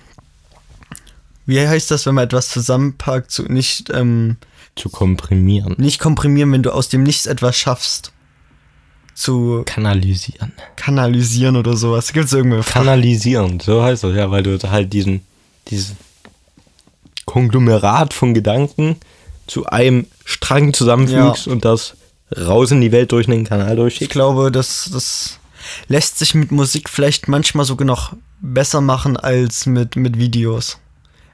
[1.47, 3.91] Wie heißt das, wenn man etwas zusammenpackt, zu nicht.
[3.91, 4.37] Ähm,
[4.77, 5.75] zu komprimieren.
[5.79, 8.14] Nicht komprimieren, wenn du aus dem Nichts etwas schaffst
[9.15, 10.53] zu kanalisieren.
[10.77, 12.13] Kanalisieren oder sowas.
[12.13, 12.63] Gibt es irgendwie?
[12.63, 15.23] Kanalisieren, so heißt das, ja, weil du halt diesen,
[15.69, 15.97] diesen
[17.25, 18.97] Konglomerat von Gedanken
[19.47, 21.53] zu einem Strang zusammenfügst ja.
[21.53, 21.97] und das
[22.37, 24.03] raus in die Welt durch einen Kanal durchschickst.
[24.03, 25.39] Ich glaube, das, das
[25.89, 30.79] lässt sich mit Musik vielleicht manchmal sogar noch besser machen als mit, mit Videos.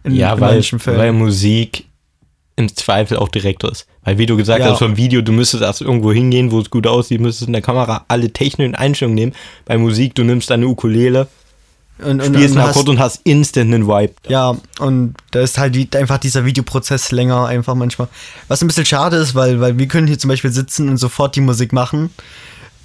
[0.05, 1.87] In, ja, in weil, weil Musik
[2.61, 3.87] im Zweifel auch direkter ist.
[4.05, 4.71] Weil wie du gesagt ja.
[4.71, 7.63] hast, vom Video, du müsstest erst irgendwo hingehen, wo es gut aussieht, müsstest in der
[7.63, 9.33] Kamera alle technischen Einstellungen nehmen.
[9.65, 11.29] Bei Musik, du nimmst deine Ukulele,
[12.03, 14.15] und, und, spielst einen Akkord und hast instant einen Vibe.
[14.29, 18.09] Ja, und da ist halt die, einfach dieser Videoprozess länger einfach manchmal.
[18.49, 21.37] Was ein bisschen schade ist, weil, weil wir können hier zum Beispiel sitzen und sofort
[21.37, 22.11] die Musik machen.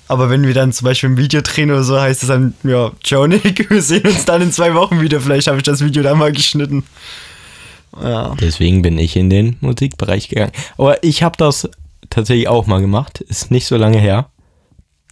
[0.08, 2.92] Aber wenn wir dann zum Beispiel ein Video drehen oder so, heißt es dann, ja,
[3.04, 5.20] ciao Nick, wir sehen uns dann in zwei Wochen wieder.
[5.20, 6.84] Vielleicht habe ich das Video da mal geschnitten.
[8.02, 8.36] Ja.
[8.40, 10.52] Deswegen bin ich in den Musikbereich gegangen.
[10.78, 11.70] Aber ich habe das
[12.10, 13.22] tatsächlich auch mal gemacht.
[13.22, 14.30] Ist nicht so lange her.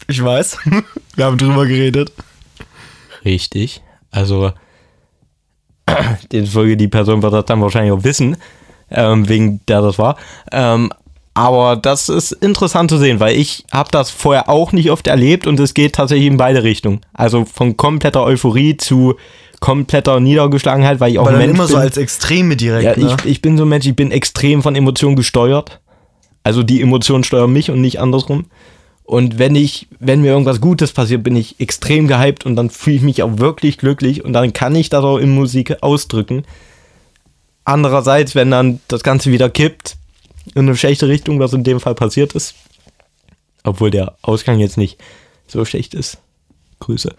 [0.07, 0.57] Ich weiß.
[1.15, 2.11] Wir haben drüber geredet.
[3.23, 3.81] Richtig.
[4.11, 4.51] Also,
[6.31, 8.37] die Folge, die Person wird das dann wahrscheinlich auch wissen,
[8.89, 10.17] ähm, wegen der das war.
[10.51, 10.91] Ähm,
[11.33, 15.47] aber das ist interessant zu sehen, weil ich habe das vorher auch nicht oft erlebt
[15.47, 17.01] und es geht tatsächlich in beide Richtungen.
[17.11, 19.15] Also von kompletter Euphorie zu
[19.63, 21.71] kompletter Niedergeschlagenheit, weil ich auch Aber Mensch immer bin.
[21.71, 22.97] so als Extreme direkt.
[22.97, 23.15] Ja, ne?
[23.17, 25.79] ich, ich bin so ein Mensch, ich bin extrem von Emotionen gesteuert.
[26.43, 28.47] Also die Emotionen steuern mich und nicht andersrum.
[29.05, 32.97] Und wenn ich, wenn mir irgendwas Gutes passiert, bin ich extrem gehypt und dann fühle
[32.97, 36.43] ich mich auch wirklich glücklich und dann kann ich das auch in Musik ausdrücken.
[37.63, 39.95] Andererseits, wenn dann das Ganze wieder kippt
[40.55, 42.53] in eine schlechte Richtung, was in dem Fall passiert ist,
[43.63, 44.99] obwohl der Ausgang jetzt nicht
[45.47, 46.17] so schlecht ist.
[46.81, 47.15] Grüße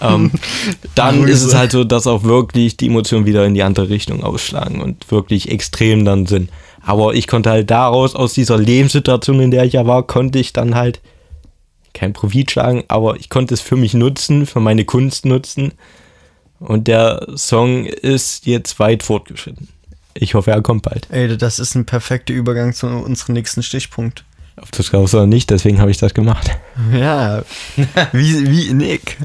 [0.00, 0.30] ähm,
[0.94, 4.22] dann ist es halt so, dass auch wirklich die Emotionen wieder in die andere Richtung
[4.22, 6.50] ausschlagen und wirklich extrem dann sind.
[6.82, 10.52] Aber ich konnte halt daraus, aus dieser Lebenssituation, in der ich ja war, konnte ich
[10.52, 11.00] dann halt
[11.92, 15.72] kein Profit schlagen, aber ich konnte es für mich nutzen, für meine Kunst nutzen.
[16.58, 19.68] Und der Song ist jetzt weit fortgeschritten.
[20.14, 21.08] Ich hoffe, er kommt bald.
[21.10, 24.24] Ey, das ist ein perfekter Übergang zu unserem nächsten Stichpunkt.
[24.56, 26.50] Auf das glaubst du nicht, deswegen habe ich das gemacht.
[26.92, 27.42] Ja,
[28.12, 29.16] wie, wie Nick.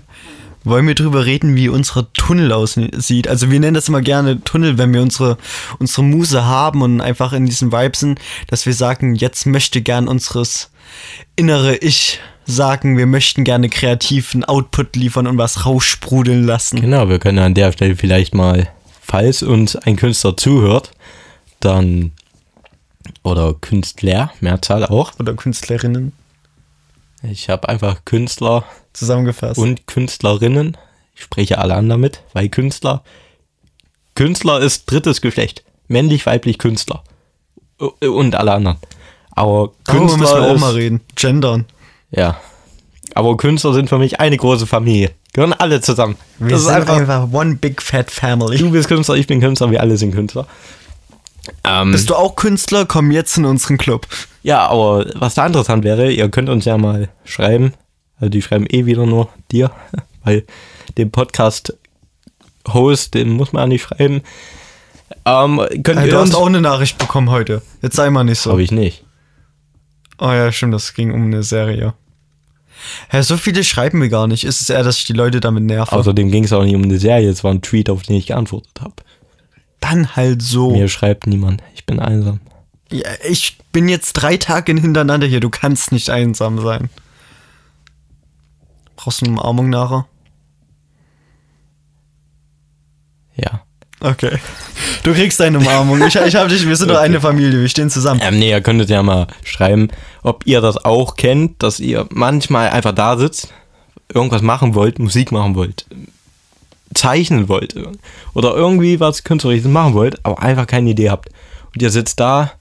[0.66, 3.28] Wollen wir drüber reden, wie unsere Tunnel aussieht.
[3.28, 5.38] Also wir nennen das immer gerne Tunnel, wenn wir unsere,
[5.80, 10.08] unsere Muse haben und einfach in diesem Vibe sind, dass wir sagen, jetzt möchte gern
[10.08, 10.72] unseres
[11.36, 16.82] innere Ich sagen, wir möchten gerne kreativen Output liefern und was raussprudeln lassen.
[16.82, 18.68] Genau, wir können an der Stelle vielleicht mal,
[19.02, 20.92] falls uns ein Künstler zuhört,
[21.60, 22.12] dann
[23.24, 25.14] oder Künstler, Mehrzahl auch.
[25.20, 26.14] Oder Künstlerinnen.
[27.32, 29.60] Ich habe einfach Künstler zusammengefasst.
[29.60, 30.78] Und Künstlerinnen.
[31.16, 33.04] Ich spreche alle an damit, weil Künstler.
[34.16, 35.64] Künstler ist drittes Geschlecht.
[35.88, 37.04] Männlich, weiblich, Künstler.
[37.78, 38.78] Und alle anderen.
[39.32, 39.94] Aber Künstler.
[39.94, 41.02] Darüber müssen wir auch mal reden.
[41.16, 41.66] Gendern.
[42.12, 42.40] Ja.
[43.14, 45.12] Aber Künstler sind für mich eine große Familie.
[45.34, 46.16] Gehören alle zusammen.
[46.40, 48.58] Wir das sind ist einfach, einfach one big fat family.
[48.58, 50.48] Du bist Künstler, ich bin Künstler, wir alle sind Künstler.
[51.64, 52.86] Ähm, Bist du auch Künstler?
[52.86, 54.08] Komm jetzt in unseren Club.
[54.44, 57.74] Ja, aber was da interessant wäre, ihr könnt uns ja mal schreiben.
[58.18, 59.72] Also die schreiben eh wieder nur dir,
[60.24, 60.46] weil
[60.98, 64.22] den Podcast-Host, den muss man ja nicht schreiben.
[65.26, 67.62] Ähm, könnt hey, du hast auch eine Nachricht bekommen heute.
[67.82, 68.52] Jetzt sei mal nicht so.
[68.52, 69.04] Habe ich nicht.
[70.18, 71.94] Oh ja, stimmt, das ging um eine Serie.
[73.10, 74.44] Hä, so viele schreiben mir gar nicht.
[74.44, 75.92] Ist es eher, dass ich die Leute damit nerve?
[75.92, 78.28] Außerdem ging es auch nicht um eine Serie, es war ein Tweet, auf den ich
[78.28, 78.96] geantwortet habe
[79.80, 80.72] dann halt so.
[80.72, 81.62] Mir schreibt niemand.
[81.74, 82.40] Ich bin einsam.
[82.92, 85.40] Ja, ich bin jetzt drei Tage hintereinander hier.
[85.40, 86.90] Du kannst nicht einsam sein.
[88.96, 90.08] Brauchst du eine Umarmung nachher?
[93.36, 93.62] Ja.
[94.00, 94.38] Okay.
[95.04, 96.02] Du kriegst deine Umarmung.
[96.06, 96.96] Ich, ich hab dich, wir sind okay.
[96.96, 98.22] doch eine Familie, wir stehen zusammen.
[98.24, 99.90] Ähm, nee, ihr könntet ja mal schreiben,
[100.24, 103.54] ob ihr das auch kennt, dass ihr manchmal einfach da sitzt,
[104.14, 105.86] irgendwas machen wollt, Musik machen wollt,
[106.96, 107.76] zeichnen wollt
[108.34, 111.30] oder irgendwie was Künstlerisches machen wollt, aber einfach keine Idee habt.
[111.74, 112.54] Und ihr sitzt da,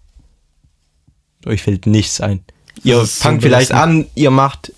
[1.47, 2.45] euch fällt nichts ein.
[2.83, 4.73] Ihr fangt vielleicht an, ihr macht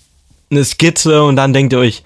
[0.49, 2.03] eine Skizze und dann denkt ihr euch,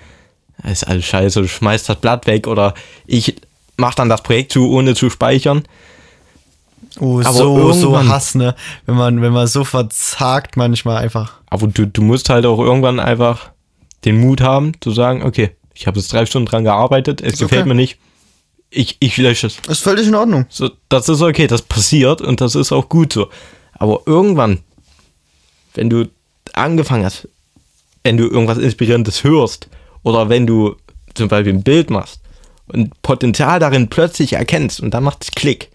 [0.63, 2.73] das ist alles scheiße, schmeißt das Blatt weg oder
[3.05, 3.35] ich
[3.77, 5.63] mach dann das Projekt zu, ohne zu speichern.
[6.99, 8.55] Oh, aber so, so Hass, ne?
[8.85, 11.33] Wenn man, wenn man so verzagt manchmal einfach.
[11.49, 13.51] Aber du, du musst halt auch irgendwann einfach
[14.05, 17.39] den Mut haben, zu sagen, okay, ich habe jetzt drei Stunden dran gearbeitet, es ist
[17.39, 17.69] gefällt okay.
[17.69, 17.97] mir nicht.
[18.69, 19.59] Ich, ich lösche es.
[19.67, 20.45] Ist völlig in Ordnung.
[20.49, 23.29] So, das ist okay, das passiert und das ist auch gut so.
[23.73, 24.59] Aber irgendwann,
[25.73, 26.09] wenn du
[26.53, 27.27] angefangen hast,
[28.03, 29.67] wenn du irgendwas Inspirierendes hörst
[30.03, 30.75] oder wenn du
[31.13, 32.21] zum Beispiel ein Bild machst
[32.67, 35.69] und Potenzial darin plötzlich erkennst und dann macht es Klick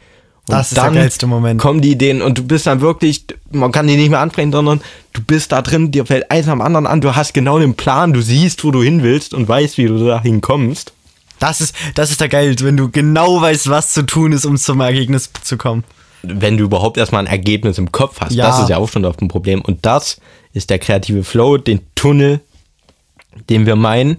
[0.47, 1.61] das ist der geilste Moment.
[1.61, 4.81] Kommen die Ideen und du bist dann wirklich, man kann die nicht mehr ansprechen, sondern
[5.13, 8.13] du bist da drin, dir fällt eins am anderen an, du hast genau den Plan,
[8.13, 10.93] du siehst, wo du hin willst und weißt, wie du dahin kommst.
[11.39, 14.57] Das ist, das ist der Geil, wenn du genau weißt, was zu tun ist, um
[14.57, 15.85] zum Ergebnis zu kommen.
[16.23, 18.47] Wenn du überhaupt erstmal ein Ergebnis im Kopf hast, ja.
[18.47, 19.61] das ist ja auch schon oft ein Problem.
[19.61, 20.21] Und das
[20.53, 22.41] ist der kreative Flow, den Tunnel,
[23.51, 24.17] den wir meinen.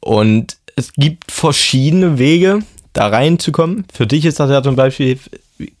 [0.00, 2.60] Und es gibt verschiedene Wege,
[2.96, 3.84] da reinzukommen.
[3.92, 5.18] Für dich ist das ja zum Beispiel,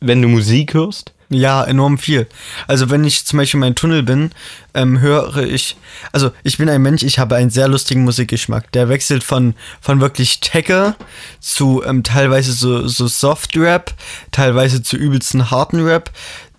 [0.00, 1.12] wenn du Musik hörst.
[1.28, 2.28] Ja, enorm viel.
[2.68, 4.30] Also wenn ich zum Beispiel in meinem Tunnel bin,
[4.74, 5.76] ähm, höre ich,
[6.12, 8.70] also ich bin ein Mensch, ich habe einen sehr lustigen Musikgeschmack.
[8.72, 10.94] Der wechselt von, von wirklich Tecker
[11.40, 13.92] zu ähm, teilweise so, so Soft-Rap,
[14.30, 16.12] teilweise zu übelsten harten Rap,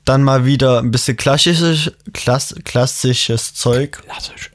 [0.04, 4.02] dann mal wieder ein bisschen klassisches, klass, klassisches Zeug.
[4.06, 4.52] Klassisch.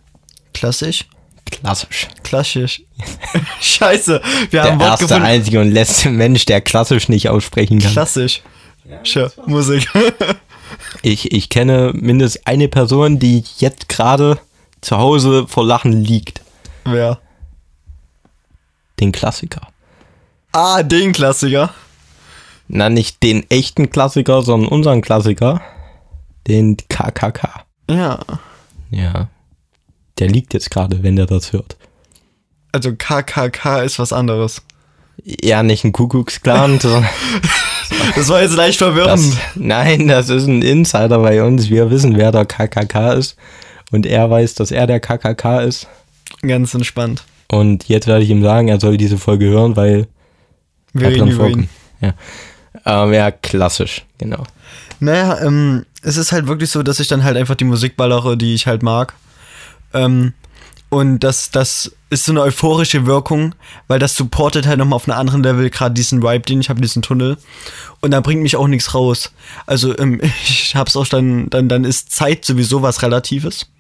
[0.53, 1.07] Klassisch?
[1.53, 2.09] Klassisch.
[2.25, 2.83] Klassisch.
[3.61, 5.27] Scheiße, wir der haben Wort erste, gefunden.
[5.27, 7.93] einzige und letzte Mensch, der klassisch nicht aussprechen kann.
[7.93, 8.43] Klassisch.
[9.05, 9.89] Ja, Musik.
[11.03, 14.39] ich, ich kenne mindestens eine Person, die jetzt gerade
[14.81, 16.41] zu Hause vor Lachen liegt.
[16.85, 17.21] Wer?
[18.99, 19.69] Den Klassiker.
[20.53, 21.71] Ah, den Klassiker.
[22.69, 25.61] Na, nicht den echten Klassiker, sondern unseren Klassiker.
[26.49, 27.65] Den KKK.
[27.89, 28.19] Ja.
[28.91, 29.29] Ja.
[30.19, 31.77] Der liegt jetzt gerade, wenn der das hört.
[32.73, 34.63] Also KKK ist was anderes.
[35.25, 37.09] Ja, nicht ein Kuckucksklan, sondern.
[38.15, 39.35] das war jetzt leicht verwirrend.
[39.35, 41.71] Das, nein, das ist ein Insider bei uns.
[41.71, 43.37] Wir wissen, wer der KKK ist.
[43.91, 45.87] Und er weiß, dass er der KKK ist.
[46.41, 47.25] Ganz entspannt.
[47.51, 50.09] Und jetzt werde ich ihm sagen, er soll diese Folge hören, weil.
[50.95, 51.69] Wir reden über ihn.
[52.01, 52.15] Ja.
[52.85, 54.45] Ähm, ja, klassisch, genau.
[54.99, 58.37] Naja, ähm, es ist halt wirklich so, dass ich dann halt einfach die Musik ballere,
[58.37, 59.15] die ich halt mag.
[59.95, 60.33] Ähm,
[60.89, 63.55] und das, das ist so eine euphorische Wirkung,
[63.89, 66.83] weil das supportet halt nochmal auf einem anderen Level gerade diesen Vibe, den ich habe,
[66.83, 67.39] diesen Tunnel.
[68.01, 69.33] Und da bringt mich auch nichts raus.
[69.65, 73.71] Also ähm, ich hab's auch dann, dann, dann ist Zeit sowieso was Relatives.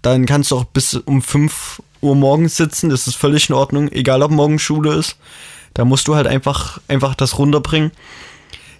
[0.00, 3.90] Dann kannst du auch bis um 5 Uhr morgens sitzen, das ist völlig in Ordnung,
[3.92, 5.16] egal ob morgen Schule ist.
[5.74, 7.92] Da musst du halt einfach, einfach das runterbringen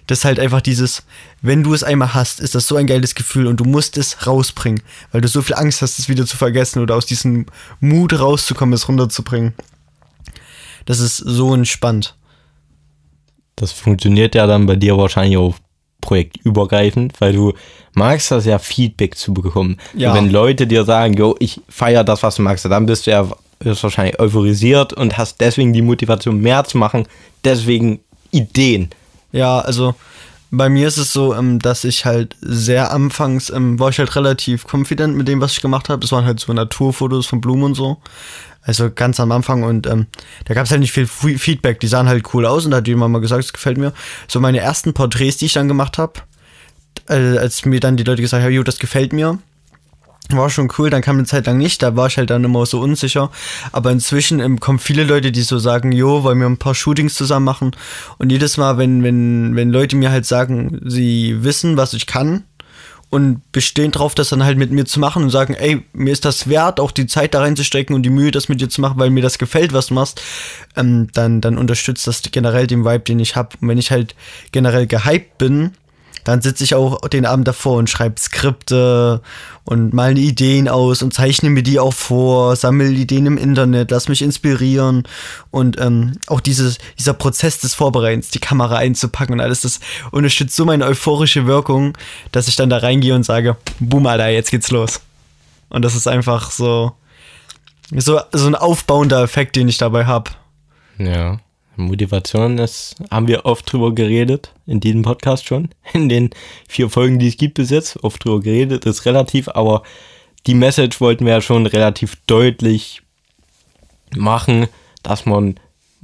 [0.07, 1.03] das ist halt einfach dieses,
[1.41, 4.25] wenn du es einmal hast, ist das so ein geiles Gefühl und du musst es
[4.25, 4.81] rausbringen,
[5.11, 7.45] weil du so viel Angst hast, es wieder zu vergessen oder aus diesem
[7.79, 9.53] Mut rauszukommen, es runterzubringen.
[10.85, 12.15] Das ist so entspannt.
[13.57, 15.55] Das funktioniert ja dann bei dir wahrscheinlich auch
[15.99, 17.53] projektübergreifend, weil du
[17.93, 19.77] magst das ja Feedback zu bekommen.
[19.93, 20.11] Ja.
[20.11, 23.11] Und wenn Leute dir sagen, jo, ich feiere das, was du magst, dann bist du
[23.11, 23.29] ja
[23.59, 27.07] bist wahrscheinlich euphorisiert und hast deswegen die Motivation mehr zu machen,
[27.43, 27.99] deswegen
[28.31, 28.89] Ideen.
[29.37, 29.93] Ja, also
[30.49, 34.15] bei mir ist es so, ähm, dass ich halt sehr anfangs ähm, war ich halt
[34.15, 35.99] relativ confident mit dem, was ich gemacht habe.
[35.99, 37.97] Das waren halt so Naturfotos von Blumen und so.
[38.61, 40.07] Also ganz am Anfang und ähm,
[40.45, 41.79] da gab es halt nicht viel Feedback.
[41.79, 43.93] Die sahen halt cool aus und da hat jemand mal gesagt, es gefällt mir.
[44.27, 46.13] So meine ersten Porträts, die ich dann gemacht habe,
[47.07, 49.37] äh, als mir dann die Leute gesagt haben, jo, das gefällt mir,
[50.31, 52.65] war schon cool, dann kam eine Zeit lang nicht, da war ich halt dann immer
[52.65, 53.31] so unsicher.
[53.71, 57.15] Aber inzwischen ähm, kommen viele Leute, die so sagen, jo, wollen wir ein paar Shootings
[57.15, 57.71] zusammen machen.
[58.17, 62.43] Und jedes Mal, wenn, wenn, wenn Leute mir halt sagen, sie wissen, was ich kann
[63.09, 66.25] und bestehen drauf, das dann halt mit mir zu machen und sagen, ey, mir ist
[66.25, 68.99] das wert, auch die Zeit da reinzustecken und die Mühe, das mit dir zu machen,
[68.99, 70.21] weil mir das gefällt, was du machst,
[70.75, 73.49] ähm, dann, dann unterstützt das generell den Vibe, den ich habe.
[73.61, 74.15] Und wenn ich halt
[74.51, 75.71] generell gehypt bin,
[76.27, 79.21] dann sitze ich auch den Abend davor und schreibe Skripte
[79.63, 84.09] und mal Ideen aus und zeichne mir die auch vor, sammle Ideen im Internet, lass
[84.09, 85.03] mich inspirieren
[85.51, 89.79] und ähm, auch dieses, dieser Prozess des Vorbereitens, die Kamera einzupacken und alles, das
[90.11, 91.97] unterstützt so meine euphorische Wirkung,
[92.33, 94.99] dass ich dann da reingehe und sage, boom, Alter, jetzt geht's los.
[95.69, 96.91] Und das ist einfach so,
[97.95, 100.31] so, so ein aufbauender Effekt, den ich dabei habe.
[100.97, 101.39] Ja.
[101.77, 106.29] Motivation ist, haben wir oft drüber geredet, in diesem Podcast schon, in den
[106.67, 109.83] vier Folgen, die es gibt bis jetzt, oft drüber geredet, ist relativ, aber
[110.45, 113.01] die Message wollten wir ja schon relativ deutlich
[114.15, 114.67] machen,
[115.03, 115.59] dass man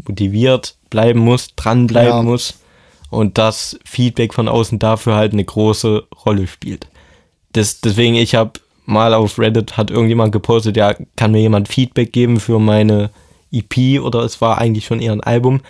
[0.05, 2.24] motiviert bleiben muss, dranbleiben Ja.
[2.24, 2.55] muss
[3.09, 6.88] und dass Feedback von außen dafür halt eine große Rolle spielt.
[7.53, 8.53] Das, deswegen, ich habe
[8.86, 13.11] mal auf Reddit, hat irgendjemand gepostet, ja, kann mir jemand Feedback geben für meine
[13.54, 15.62] EP oder es war eigentlich schon eher ein Album.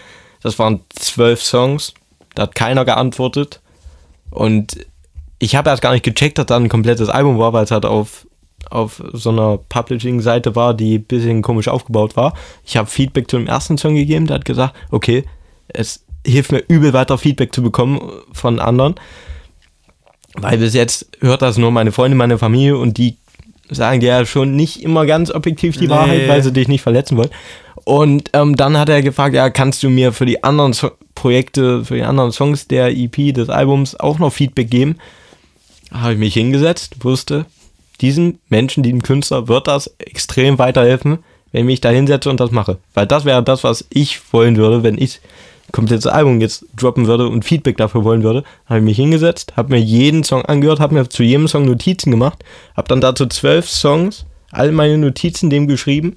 [0.42, 1.94] Das waren zwölf Songs,
[2.36, 3.62] da hat keiner geantwortet
[4.30, 4.86] und
[5.40, 7.86] ich habe erst gar nicht gecheckt, dass da ein komplettes Album war, weil es halt
[7.86, 8.26] auf,
[8.70, 12.34] auf so einer Publishing-Seite war, die ein bisschen komisch aufgebaut war.
[12.66, 15.26] Ich habe Feedback zu dem ersten Song gegeben, der hat gesagt, okay,
[15.68, 18.00] es hilft mir übel weiter Feedback zu bekommen
[18.32, 18.96] von anderen,
[20.36, 23.18] weil bis jetzt hört das nur meine Freunde, meine Familie und die
[23.70, 25.90] sagen dir ja schon nicht immer ganz objektiv die Nee.
[25.90, 27.30] Wahrheit, weil sie dich nicht verletzen wollen.
[27.86, 31.84] Und ähm, dann hat er gefragt, ja, kannst du mir für die anderen so Projekte,
[31.84, 34.98] für die anderen Songs der EP, des Albums auch noch Feedback geben?
[35.92, 37.46] Habe ich mich hingesetzt, wusste,
[38.02, 41.20] diesen Menschen, diesem Künstler wird das extrem weiterhelfen,
[41.52, 42.80] wenn ich mich da hinsetze und das mache.
[42.94, 45.20] Weil das wäre das, was ich wollen würde, wenn ich
[45.72, 48.44] komplettes Album jetzt droppen würde und Feedback dafür wollen würde.
[48.66, 52.12] Habe ich mich hingesetzt, habe mir jeden Song angehört, habe mir zu jedem Song Notizen
[52.12, 52.44] gemacht,
[52.76, 56.14] habe dann dazu zwölf Songs, all meine Notizen dem geschrieben,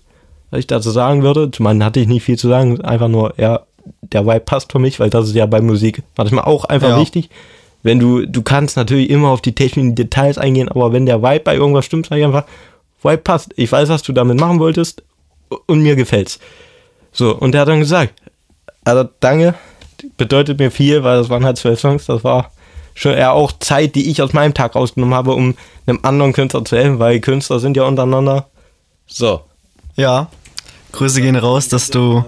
[0.51, 1.51] was ich dazu sagen würde.
[1.51, 3.61] Zum einen hatte ich nicht viel zu sagen, einfach nur, ja,
[4.03, 7.01] der Vibe passt für mich, weil das ist ja bei Musik manchmal auch einfach Ja.
[7.01, 7.31] wichtig.
[7.83, 11.41] Wenn du, du kannst natürlich immer auf die technischen Details eingehen, aber wenn der Vibe
[11.45, 12.45] bei irgendwas stimmt, sag ich einfach,
[13.03, 13.53] Vibe passt.
[13.57, 15.03] Ich weiß, was du damit machen wolltest
[15.67, 16.41] und mir gefällt's.
[17.13, 18.15] So, und er hat dann gesagt,
[18.85, 19.55] also danke,
[20.17, 22.51] bedeutet mir viel, weil das waren halt zwölf Songs, das war
[22.95, 25.55] schon eher auch Zeit, die ich aus meinem Tag rausgenommen habe, um
[25.87, 28.47] einem anderen Künstler zu helfen, weil Künstler sind ja untereinander.
[29.07, 29.43] So.
[29.97, 30.29] Ja,
[30.97, 32.25] Grüße gehen raus, dass du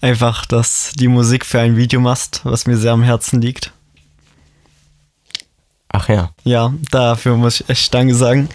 [0.00, 3.72] einfach das, die Musik für ein Video machst, was mir sehr am Herzen liegt.
[5.88, 6.30] Ach ja.
[6.44, 8.48] Ja, dafür muss ich echt Danke sagen.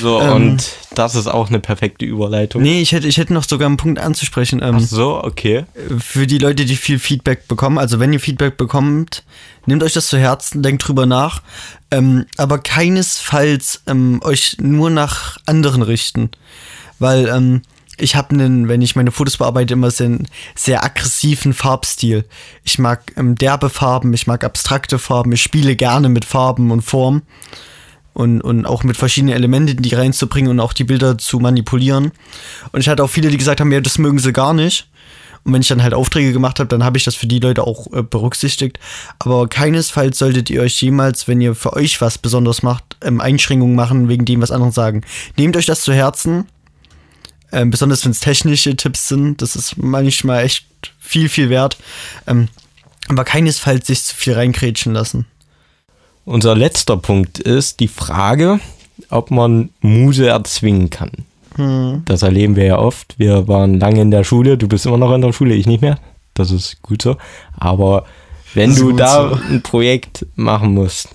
[0.00, 0.32] So, Ähm.
[0.32, 2.62] und das ist auch eine perfekte Überleitung.
[2.62, 4.62] Nee, ich hätte, ich hätte noch sogar einen Punkt anzusprechen.
[4.62, 5.64] Ach Ähm, so, okay.
[5.98, 9.24] für die Leute, die viel Feedback bekommen, also wenn ihr Feedback bekommt,
[9.66, 11.42] nehmt euch das zu Herzen, denkt drüber nach,
[11.90, 16.30] ähm, aber keinesfalls ähm, euch nur nach anderen richten,
[16.98, 17.62] weil ähm,
[17.98, 22.24] ich habe einen, wenn ich meine Fotos bearbeite, immer einen sehr aggressiven Farbstil.
[22.64, 26.82] Ich mag ähm, derbe Farben, ich mag abstrakte Farben, ich spiele gerne mit Farben und
[26.82, 27.22] Formen
[28.14, 32.12] und, und auch mit verschiedenen Elementen, die reinzubringen und auch die Bilder zu manipulieren.
[32.72, 34.88] Und ich hatte auch viele, die gesagt haben, ja, das mögen sie gar nicht.
[35.44, 37.66] Und wenn ich dann halt Aufträge gemacht habe, dann habe ich das für die Leute
[37.66, 38.78] auch äh, berücksichtigt.
[39.18, 43.76] Aber keinesfalls solltet ihr euch jemals, wenn ihr für euch was besonders macht, ähm, Einschränkungen
[43.76, 45.02] machen, wegen dem was andere sagen.
[45.36, 46.46] Nehmt euch das zu Herzen.
[47.52, 49.40] Ähm, besonders wenn es technische Tipps sind.
[49.42, 50.66] Das ist manchmal echt
[50.98, 51.78] viel, viel wert.
[52.26, 52.48] Ähm,
[53.08, 55.26] aber keinesfalls sich zu viel reinkrätschen lassen.
[56.24, 58.60] Unser letzter Punkt ist die Frage,
[59.08, 61.10] ob man Muse erzwingen kann.
[61.56, 62.02] Hm.
[62.04, 63.18] Das erleben wir ja oft.
[63.18, 65.80] Wir waren lange in der Schule, du bist immer noch in der Schule, ich nicht
[65.80, 65.98] mehr.
[66.34, 67.16] Das ist gut so.
[67.56, 68.04] Aber
[68.54, 69.42] wenn du da so.
[69.48, 71.08] ein Projekt machen musst,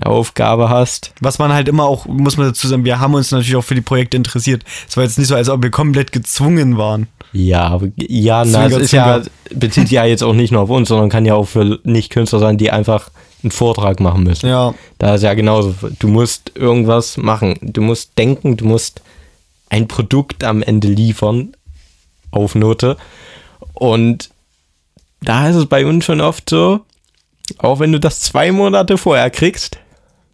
[0.00, 3.30] eine Aufgabe hast, Was man halt immer auch, muss man dazu sagen, wir haben uns
[3.30, 4.64] natürlich auch für die Projekte interessiert.
[4.88, 7.08] Es war jetzt nicht so, als ob wir komplett gezwungen waren.
[7.32, 9.20] Ja, ja, na, es Zwinker, ist ja,
[9.54, 12.38] bezieht sich ja jetzt auch nicht nur auf uns, sondern kann ja auch für Nicht-Künstler
[12.38, 13.10] sein, die einfach
[13.42, 14.48] einen Vortrag machen müssen.
[14.48, 14.74] Ja.
[14.98, 15.74] Da ist ja genauso.
[15.98, 17.56] Du musst irgendwas machen.
[17.60, 19.02] Du musst denken, du musst
[19.68, 21.52] ein Produkt am Ende liefern
[22.30, 22.96] auf Note.
[23.74, 24.30] Und
[25.20, 26.80] da ist es bei uns schon oft so,
[27.58, 29.78] auch wenn du das zwei Monate vorher kriegst,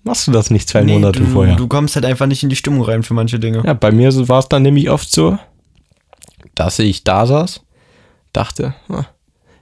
[0.05, 1.57] machst du das nicht zwei Nee, Monate du, vorher.
[1.57, 3.63] Du kommst halt einfach nicht in die Stimmung rein für manche Dinge.
[3.65, 5.39] Ja, bei mir war es dann nämlich oft so,
[6.55, 7.63] dass ich da saß,
[8.33, 8.75] dachte,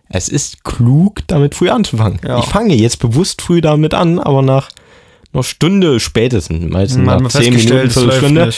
[0.09, 2.21] es ist klug, damit früh anzufangen.
[2.27, 2.39] Ja.
[2.39, 4.69] Ich fange jetzt bewusst früh damit an, aber nach
[5.33, 8.53] einer Stunde spätestens, meistens Man hat nach zehn Minuten, Viertelstunde.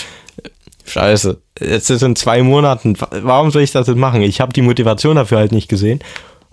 [0.87, 2.97] Scheiße, jetzt ist in zwei Monaten.
[2.99, 4.21] Warum soll ich das jetzt machen?
[4.21, 6.01] Ich habe die Motivation dafür halt nicht gesehen.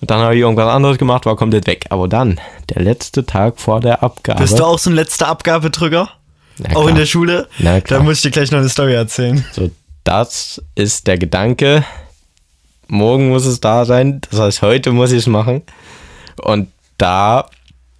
[0.01, 1.85] Und dann habe ich irgendwas anderes gemacht, war komplett weg.
[1.89, 2.39] Aber dann,
[2.73, 4.41] der letzte Tag vor der Abgabe.
[4.41, 6.09] Bist du auch so ein letzter Abgabedrücker?
[6.57, 7.47] Na Auch in der Schule?
[7.59, 7.99] Na klar.
[7.99, 9.45] Da muss ich dir gleich noch eine Story erzählen.
[9.51, 9.69] So,
[10.03, 11.85] das ist der Gedanke.
[12.87, 14.21] Morgen muss es da sein.
[14.29, 15.61] Das heißt, heute muss ich es machen.
[16.41, 17.45] Und da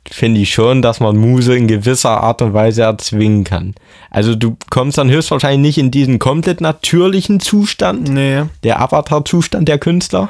[0.10, 3.76] finde ich schon, dass man Muse in gewisser Art und Weise erzwingen kann.
[4.10, 8.44] Also du kommst dann höchstwahrscheinlich nicht in diesen komplett natürlichen Zustand, Nee.
[8.64, 10.30] der Avatar-Zustand der Künstler.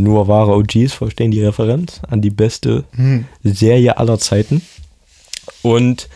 [0.00, 2.84] Nur wahre OGs verstehen die Referenz an die beste
[3.42, 4.62] Serie aller Zeiten.
[5.62, 6.08] Und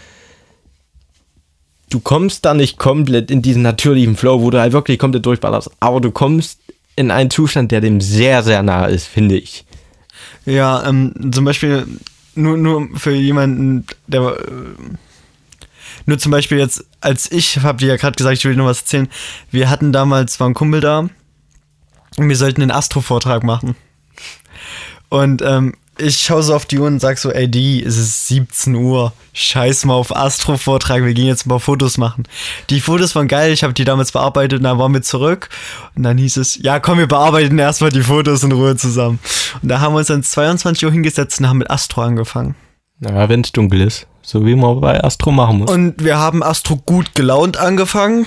[1.90, 5.70] du kommst da nicht komplett in diesen natürlichen Flow, wo du halt wirklich komplett durchballerst.
[5.80, 6.60] Aber du kommst
[6.96, 9.64] in einen Zustand, der dem sehr, sehr nahe ist, finde ich.
[10.46, 11.86] Ja, ähm, zum Beispiel
[12.34, 14.94] nur, nur für jemanden, der äh,
[16.06, 18.80] nur zum Beispiel jetzt, als ich, hab dir ja gerade gesagt, ich will noch was
[18.80, 19.08] erzählen,
[19.50, 21.08] wir hatten damals, war ein Kumpel da
[22.16, 23.76] und wir sollten einen Astro-Vortrag machen.
[25.08, 28.26] Und ähm, ich schaue so auf die Uhr und sag so, ey, die, es ist
[28.28, 29.12] 17 Uhr.
[29.32, 32.24] Scheiß mal auf Astro-Vortrag, wir gehen jetzt paar Fotos machen.
[32.70, 35.48] Die Fotos waren geil, ich habe die damals bearbeitet und dann waren wir zurück.
[35.94, 39.18] Und dann hieß es, ja komm, wir bearbeiten erstmal die Fotos in Ruhe zusammen.
[39.62, 42.54] Und da haben wir uns dann 22 Uhr hingesetzt und haben mit Astro angefangen.
[43.00, 44.06] Ja, wenn es dunkel ist.
[44.22, 45.70] So wie man bei Astro machen muss.
[45.70, 48.26] Und, Und wir haben Astro gut gelaunt angefangen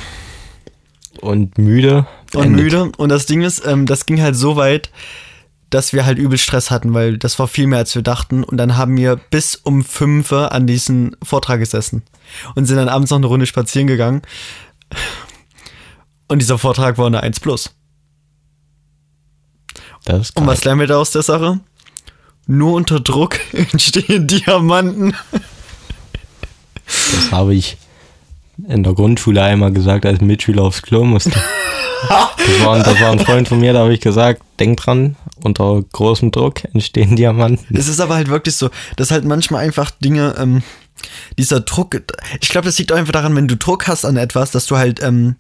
[1.57, 2.05] müde.
[2.34, 2.91] Und müde.
[2.97, 4.89] Und das Ding ist, ähm, das ging halt so weit,
[5.69, 8.43] dass wir halt übel Stress hatten, weil das war viel mehr als wir dachten.
[8.43, 12.03] Und dann haben wir bis um 5 Uhr an diesem Vortrag gesessen
[12.55, 14.21] und sind dann abends noch eine Runde spazieren gegangen.
[16.28, 17.73] Und dieser Vortrag war eine 1 plus.
[20.07, 21.59] Und was lernen wir da aus der Sache?
[22.45, 25.15] Nur unter Druck entstehen Diamanten.
[26.86, 27.78] Das habe ich
[28.67, 31.34] in der Grundschule einmal gesagt, als Mitschüler aufs Klo musste.
[32.09, 35.15] Das war, ein- das war ein Freund von mir, da habe ich gesagt, denk dran,
[35.43, 37.75] unter großem Druck entstehen Diamanten.
[37.77, 40.63] Es ist aber halt wirklich so, dass halt manchmal einfach Dinge, ähm,
[41.37, 41.95] dieser Druck,
[42.41, 44.77] ich glaube, das liegt auch einfach daran, wenn du Druck hast an etwas, dass du
[44.77, 45.35] halt ähm,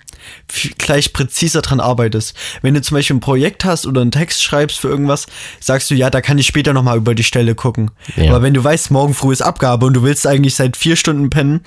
[0.77, 2.35] gleich präziser dran arbeitest.
[2.61, 5.25] Wenn du zum Beispiel ein Projekt hast oder einen Text schreibst für irgendwas,
[5.59, 7.89] sagst du, ja, da kann ich später nochmal über die Stelle gucken.
[8.15, 8.29] Ja.
[8.31, 11.31] Aber wenn du weißt, morgen früh ist Abgabe und du willst eigentlich seit vier Stunden
[11.31, 11.61] pennen,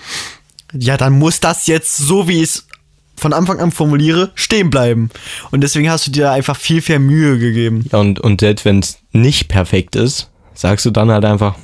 [0.72, 2.68] ja, dann muss das jetzt, so wie es
[3.20, 5.10] von Anfang an formuliere, stehen bleiben.
[5.50, 7.86] Und deswegen hast du dir einfach viel, viel Mühe gegeben.
[7.92, 11.56] Ja, und, und selbst wenn es nicht perfekt ist, sagst du dann halt einfach,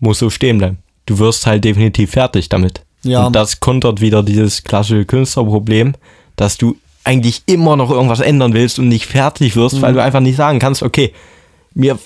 [0.00, 0.78] muss so stehen bleiben.
[1.06, 2.82] Du wirst halt definitiv fertig damit.
[3.02, 3.26] Ja.
[3.26, 5.94] Und das kontert wieder dieses klassische Künstlerproblem,
[6.36, 9.82] dass du eigentlich immer noch irgendwas ändern willst und nicht fertig wirst, Mhm.
[9.82, 11.12] weil du einfach nicht sagen kannst, okay,
[11.74, 11.98] mir,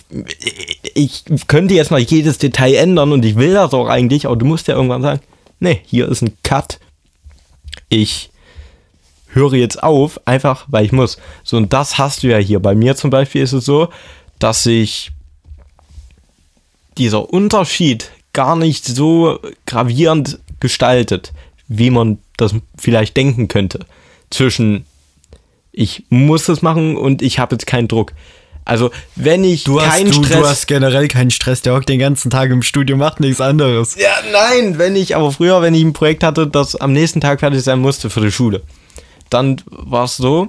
[0.95, 4.47] ich könnte jetzt noch jedes Detail ändern und ich will das auch eigentlich, aber du
[4.47, 5.21] musst ja irgendwann sagen,
[5.61, 6.79] nee, hier ist ein Cut.
[7.89, 8.31] Ich
[9.37, 11.19] höre jetzt auf, einfach weil ich muss.
[11.45, 12.59] So, und das hast du ja hier.
[12.59, 13.89] Bei mir zum Beispiel ist es so,
[14.41, 15.13] dass sich
[16.99, 21.33] dieser Unterschied gar nicht so gravierend gestaltet,
[21.69, 23.87] wie man das vielleicht denken könnte.
[24.31, 24.85] Zwischen
[25.73, 28.13] ich muss es machen und ich habe jetzt keinen Druck.
[28.65, 30.39] Also, wenn ich Du hast, keinen du, Stress.
[30.41, 33.95] du hast generell keinen Stress, der hockt den ganzen Tag im Studio, macht nichts anderes.
[33.95, 37.41] Ja, nein, wenn ich, aber früher, wenn ich ein Projekt hatte, das am nächsten Tag
[37.41, 38.63] fertig sein musste für die Schule,
[39.31, 40.49] dann war es so,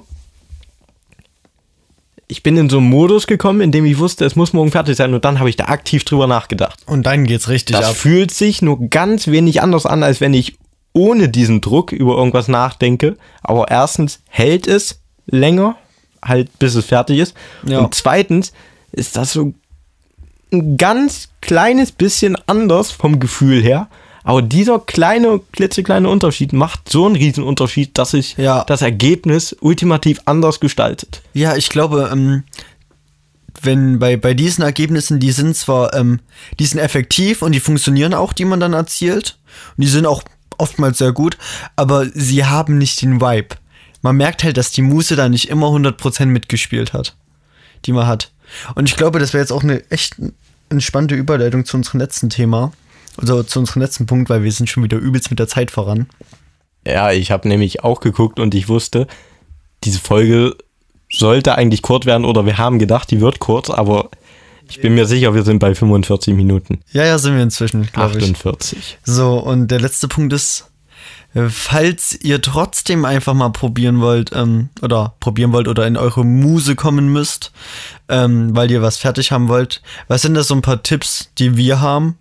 [2.28, 4.96] ich bin in so einen Modus gekommen, in dem ich wusste, es muss morgen fertig
[4.96, 6.78] sein und dann habe ich da aktiv drüber nachgedacht.
[6.86, 7.96] Und dann geht's richtig Das ab.
[7.96, 10.58] fühlt sich nur ganz wenig anders an, als wenn ich
[10.92, 13.16] ohne diesen Druck über irgendwas nachdenke.
[13.42, 15.76] Aber erstens hält es länger,
[16.22, 17.34] halt bis es fertig ist.
[17.66, 17.80] Ja.
[17.80, 18.52] Und zweitens
[18.92, 19.54] ist das so
[20.52, 23.88] ein ganz kleines bisschen anders vom Gefühl her.
[24.24, 28.64] Aber dieser kleine, klitzekleine Unterschied macht so einen riesen Unterschied, dass sich Ja.
[28.64, 31.22] das Ergebnis ultimativ anders gestaltet.
[31.34, 32.44] Ja, ich glaube, ähm,
[33.62, 36.20] wenn bei, bei diesen Ergebnissen, die sind zwar, ähm,
[36.58, 39.38] die sind effektiv und die funktionieren auch, die man dann erzielt.
[39.76, 40.22] Und die sind auch
[40.58, 41.36] oftmals sehr gut,
[41.76, 43.56] aber sie haben nicht den Vibe.
[44.02, 47.16] man merkt halt, dass die Muse da nicht immer 100% mitgespielt hat,
[47.84, 48.30] die man hat.
[48.76, 50.16] Und ich glaube, das wäre jetzt auch eine echt
[50.68, 52.72] entspannte Überleitung zu unserem letzten Thema.
[53.18, 56.06] Also zu unserem letzten Punkt, weil wir sind schon wieder übelst mit der Zeit voran.
[56.86, 59.06] Ja, ich habe nämlich auch geguckt und ich wusste,
[59.84, 60.56] diese Folge
[61.10, 64.10] sollte eigentlich kurz werden oder wir haben gedacht, die wird kurz, aber
[64.68, 66.80] ich bin mir sicher, wir sind bei 45 Minuten.
[66.92, 68.24] Ja, ja, sind wir inzwischen, glaube ich.
[68.24, 68.98] 48.
[69.02, 70.70] So, und der letzte Punkt ist,
[71.34, 76.24] äh, falls ihr trotzdem einfach mal probieren wollt, ähm, oder probieren wollt oder in eure
[76.24, 77.52] Muse kommen müsst,
[78.08, 81.56] ähm, weil ihr was fertig haben wollt, was sind das so ein paar Tipps, die
[81.56, 82.16] wir haben,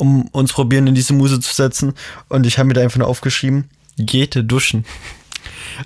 [0.00, 1.94] um uns probieren in diese Muse zu setzen?
[2.28, 4.84] Und ich habe mir da einfach nur aufgeschrieben, geht duschen.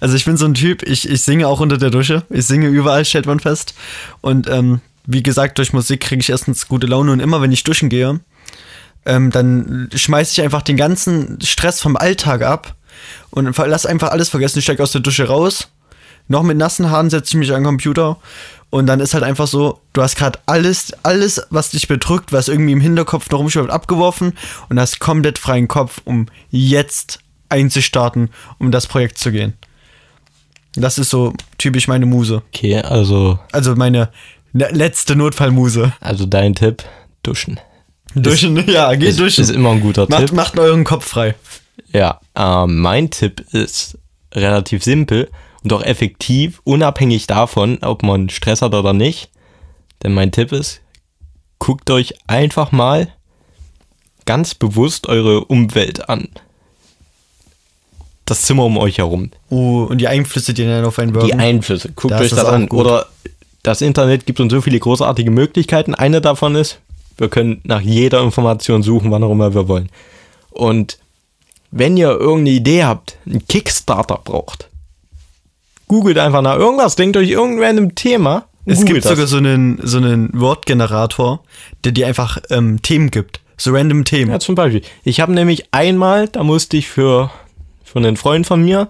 [0.01, 2.23] Also ich bin so ein Typ, ich, ich singe auch unter der Dusche.
[2.31, 3.75] Ich singe überall, stellt man fest.
[4.21, 7.65] Und ähm, wie gesagt, durch Musik kriege ich erstens gute Laune und immer wenn ich
[7.65, 8.21] duschen gehe,
[9.07, 12.75] ähm, dann schmeiße ich einfach den ganzen Stress vom Alltag ab
[13.31, 14.59] und lass einfach alles vergessen.
[14.59, 15.69] Ich steige aus der Dusche raus,
[16.27, 18.17] noch mit nassen Haaren setze ich mich an den Computer
[18.75, 22.49] und dann ist halt einfach so, du hast gerade alles, alles, was dich bedrückt, was
[22.49, 24.33] irgendwie im Hinterkopf noch rumschwirrt, abgeworfen
[24.69, 29.53] und hast komplett freien Kopf, um jetzt einzustarten, um das Projekt zu gehen.
[30.75, 32.43] Das ist so typisch meine Muse.
[32.53, 33.39] Okay, also.
[33.53, 34.09] Also meine
[34.53, 35.93] Le letzte Notfallmuse.
[36.01, 36.83] Also dein Tipp,
[37.23, 37.61] duschen.
[38.17, 39.45] Duschen, ist, ja, geht ist, duschen.
[39.45, 40.33] Ist immer ein guter macht, Tipp.
[40.33, 41.37] Macht euren Kopf frei.
[41.93, 43.99] Ja, äh, mein Tipp ist
[44.33, 45.31] relativ simpel
[45.65, 49.31] und auch effektiv, unabhängig davon, ob man Stress hat oder nicht.
[50.03, 50.83] Denn mein Tipp ist,
[51.59, 53.09] guckt euch einfach mal
[54.27, 56.29] ganz bewusst eure Umwelt an.
[58.27, 59.31] Das Zimmer um euch herum.
[59.51, 61.27] Oh, und die Einflüsse, die dann auf einen wirken.
[61.29, 61.93] Die Einflüsse.
[61.95, 62.69] Guckt das euch das an.
[62.69, 62.81] Gut.
[62.81, 63.07] Oder
[63.63, 65.95] das Internet gibt uns so viele großartige Möglichkeiten.
[65.95, 66.81] Eine davon ist,
[67.17, 69.91] wir können nach jeder Information suchen, wann auch immer wir wollen.
[70.51, 70.99] Und
[71.71, 74.69] wenn ihr irgendeine Idee habt, einen Kickstarter braucht,
[75.89, 78.45] googelt einfach nach irgendwas, denkt euch irgendwann im Thema.
[78.67, 79.11] Es gibt das.
[79.11, 81.43] sogar so einen, so einen Wortgenerator,
[81.85, 83.41] der dir einfach ähm, Themen gibt.
[83.57, 84.31] So random Themen.
[84.31, 84.83] Ja, zum Beispiel.
[85.05, 87.31] Ich habe nämlich einmal, da musste ich für,
[87.85, 88.89] für einen Freund von mir,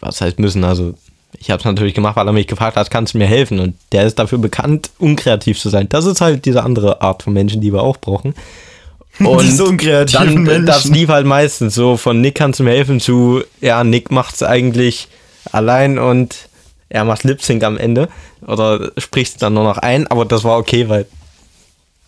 [0.00, 0.94] was heißt müssen, also
[1.38, 3.60] ich habe es natürlich gemacht, weil er mich gefragt hat, kannst du mir helfen?
[3.60, 5.88] Und der ist dafür bekannt, unkreativ zu sein.
[5.88, 8.34] Das ist halt diese andere Art von Menschen, die wir auch brauchen.
[9.20, 10.66] Und Diese unkreativen dann, Menschen.
[10.66, 14.42] Das lief halt meistens so von Nick kannst du mir helfen zu, ja, Nick macht's
[14.42, 15.08] eigentlich
[15.52, 16.48] allein und
[16.88, 18.08] er macht Lip Sync am Ende
[18.46, 21.06] oder spricht dann nur noch ein, aber das war okay, weil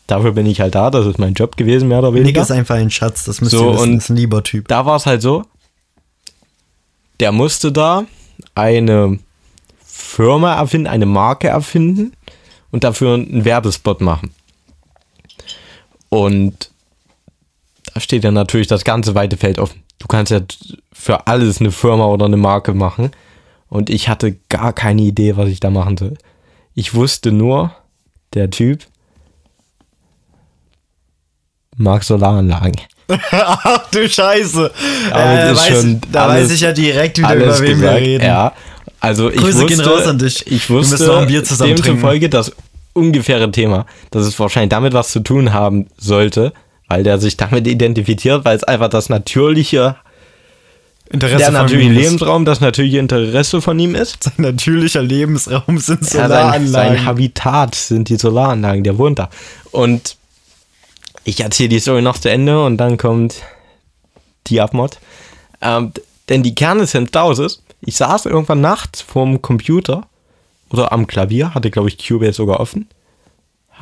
[0.06, 2.26] dafür bin ich halt da, das ist mein Job gewesen, mehr oder weniger.
[2.26, 4.68] Nick ist einfach ein Schatz, das müsst so, ihr wissen, und ist ein lieber Typ.
[4.68, 5.44] Da war es halt so,
[7.20, 8.04] der musste da
[8.54, 9.18] eine
[9.84, 12.12] Firma erfinden, eine Marke erfinden
[12.70, 14.34] und dafür einen Werbespot machen.
[16.08, 16.70] Und
[17.94, 19.82] da steht dann natürlich das ganze weite Feld offen.
[19.98, 20.40] Du kannst ja
[20.92, 23.12] für alles eine Firma oder eine Marke machen.
[23.72, 26.12] Und ich hatte gar keine Idee, was ich da machen soll.
[26.74, 27.74] Ich wusste nur,
[28.34, 28.80] der Typ
[31.78, 32.76] mag Solaranlagen.
[33.30, 34.70] Ach du Scheiße.
[35.10, 37.80] Äh, weiß, da alles, weiß ich ja direkt wieder, über wen gesagt.
[37.80, 38.24] wir reden.
[38.26, 38.52] Ja,
[39.00, 40.46] also ich Grüße wusste, gehen raus an dich.
[40.48, 42.52] Ich wusste, wir ein Bier zusammen demzufolge das
[42.92, 46.52] ungefähre Thema, dass es wahrscheinlich damit was zu tun haben sollte,
[46.88, 49.96] weil der sich damit identifiziert, weil es einfach das natürliche
[51.12, 54.24] Interesse der natürliche Lebensraum, das natürliche Interesse von ihm ist.
[54.24, 56.64] Sein natürlicher Lebensraum sind Solaranlagen.
[56.64, 59.28] Ja, sein, sein Habitat sind die Solaranlagen, der wohnt da.
[59.70, 60.16] Und
[61.24, 63.36] ich erzähle die Story noch zu Ende und dann kommt
[64.46, 64.98] die Abmod.
[65.60, 65.92] Ähm,
[66.28, 70.06] denn die Kernessenz daraus ist, ich saß irgendwann nachts vorm Computer
[70.70, 72.88] oder am Klavier, hatte glaube ich Cubase sogar offen,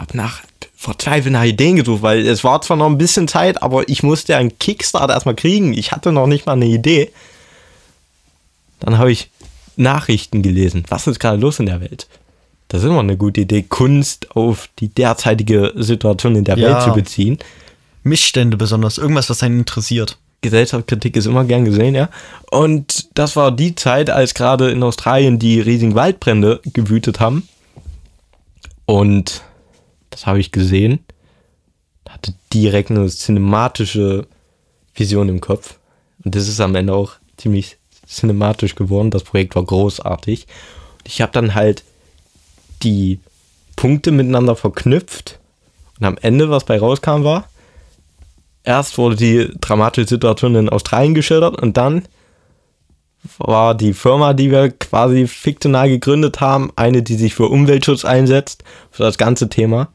[0.00, 0.40] hab nach
[0.80, 4.36] verzweifelt nach Ideen gesucht, weil es war zwar noch ein bisschen Zeit, aber ich musste
[4.36, 5.74] einen Kickstarter erstmal kriegen.
[5.74, 7.10] Ich hatte noch nicht mal eine Idee.
[8.78, 9.28] Dann habe ich
[9.76, 10.84] Nachrichten gelesen.
[10.88, 12.08] Was ist gerade los in der Welt?
[12.68, 16.68] Das ist immer eine gute Idee, Kunst auf die derzeitige Situation in der ja.
[16.68, 17.38] Welt zu beziehen.
[18.02, 20.16] Missstände besonders, irgendwas, was einen interessiert.
[20.40, 22.08] Gesellschaftskritik ist immer gern gesehen, ja.
[22.50, 27.46] Und das war die Zeit, als gerade in Australien die riesigen Waldbrände gewütet haben.
[28.86, 29.42] Und
[30.10, 31.00] das habe ich gesehen.
[32.08, 34.26] Hatte direkt eine cinematische
[34.94, 35.78] Vision im Kopf.
[36.24, 39.10] Und das ist am Ende auch ziemlich cinematisch geworden.
[39.10, 40.46] Das Projekt war großartig.
[41.04, 41.84] Ich habe dann halt
[42.82, 43.20] die
[43.76, 45.38] Punkte miteinander verknüpft.
[45.98, 47.48] Und am Ende, was bei rauskam, war,
[48.64, 52.02] erst wurde die dramatische Situation in Australien geschildert und dann
[53.38, 58.64] war die Firma, die wir quasi fiktional gegründet haben, eine, die sich für Umweltschutz einsetzt,
[58.90, 59.88] für das ganze Thema.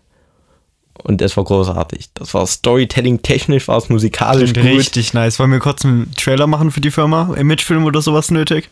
[1.04, 2.10] Und es war großartig.
[2.14, 4.80] Das war Storytelling technisch, war es musikalisch Klingt gut.
[4.80, 5.40] richtig nice.
[5.40, 7.36] Wollen wir kurz einen Trailer machen für die Firma?
[7.38, 8.70] Imagefilm oder sowas nötig?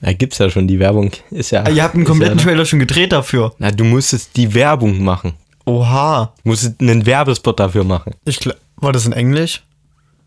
[0.00, 1.12] Da gibt's ja schon die Werbung.
[1.30, 1.62] Ist ja.
[1.64, 3.54] Ah, ihr habt einen kompletten ja, Trailer schon gedreht dafür.
[3.58, 5.32] Na, du musstest die Werbung machen.
[5.64, 6.34] Oha.
[6.42, 8.12] Du musstest einen Werbespot dafür machen.
[8.26, 8.38] Ich
[8.76, 9.62] war das in Englisch?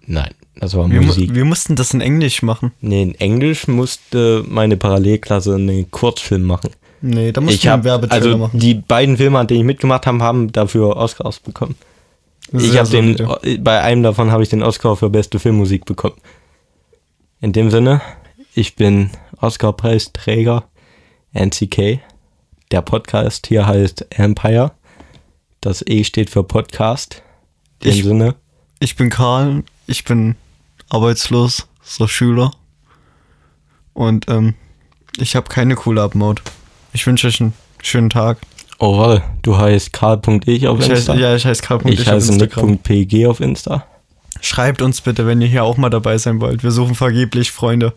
[0.08, 1.36] Nein, das war Wir, mu Musik.
[1.36, 2.72] wir mussten das in Englisch machen.
[2.82, 6.72] Nee, in Englisch musste meine Parallelklasse einen Kurzfilm machen.
[7.02, 8.60] Nee, da mussten Ich wir einen Werbetrailer also machen.
[8.60, 11.76] die beiden Filme, an denen ich mitgemacht habe, haben dafür Oscars bekommen.
[12.54, 16.16] ich habe den bei einem davon habe ich den Oscar für beste Filmmusik bekommen.
[17.42, 18.02] In dem Sinne,
[18.56, 20.64] ich bin Oscar-Preisträger
[21.34, 22.00] NCK.
[22.72, 24.72] Der Podcast hier heißt Empire.
[25.62, 27.22] Das E steht für Podcast.
[27.84, 28.36] In dem Ich- Sinne,
[28.80, 30.36] Ich bin Karl, ich bin
[30.90, 32.52] arbeitslos, so Schüler.
[33.94, 34.56] Und ähm,
[35.18, 36.42] ich habe keine coole Up-Mode.
[36.98, 38.40] Ich wünsche euch einen schönen Tag.
[38.80, 41.14] oh warte, du heißt karl.ich auf Ich Insta.
[41.14, 41.88] heiße, ja, ich heiße Karl.
[41.88, 43.86] ich heiße nick.pg auf Insta.
[44.42, 46.64] Schreibt uns bitte, wenn ihr hier auch mal dabei sein wollt.
[46.64, 47.94] Wir suchen vergeblich Freunde.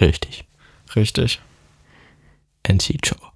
[0.00, 0.44] Richtig.
[0.94, 1.40] Richtig.
[2.62, 3.31] NC Ciao.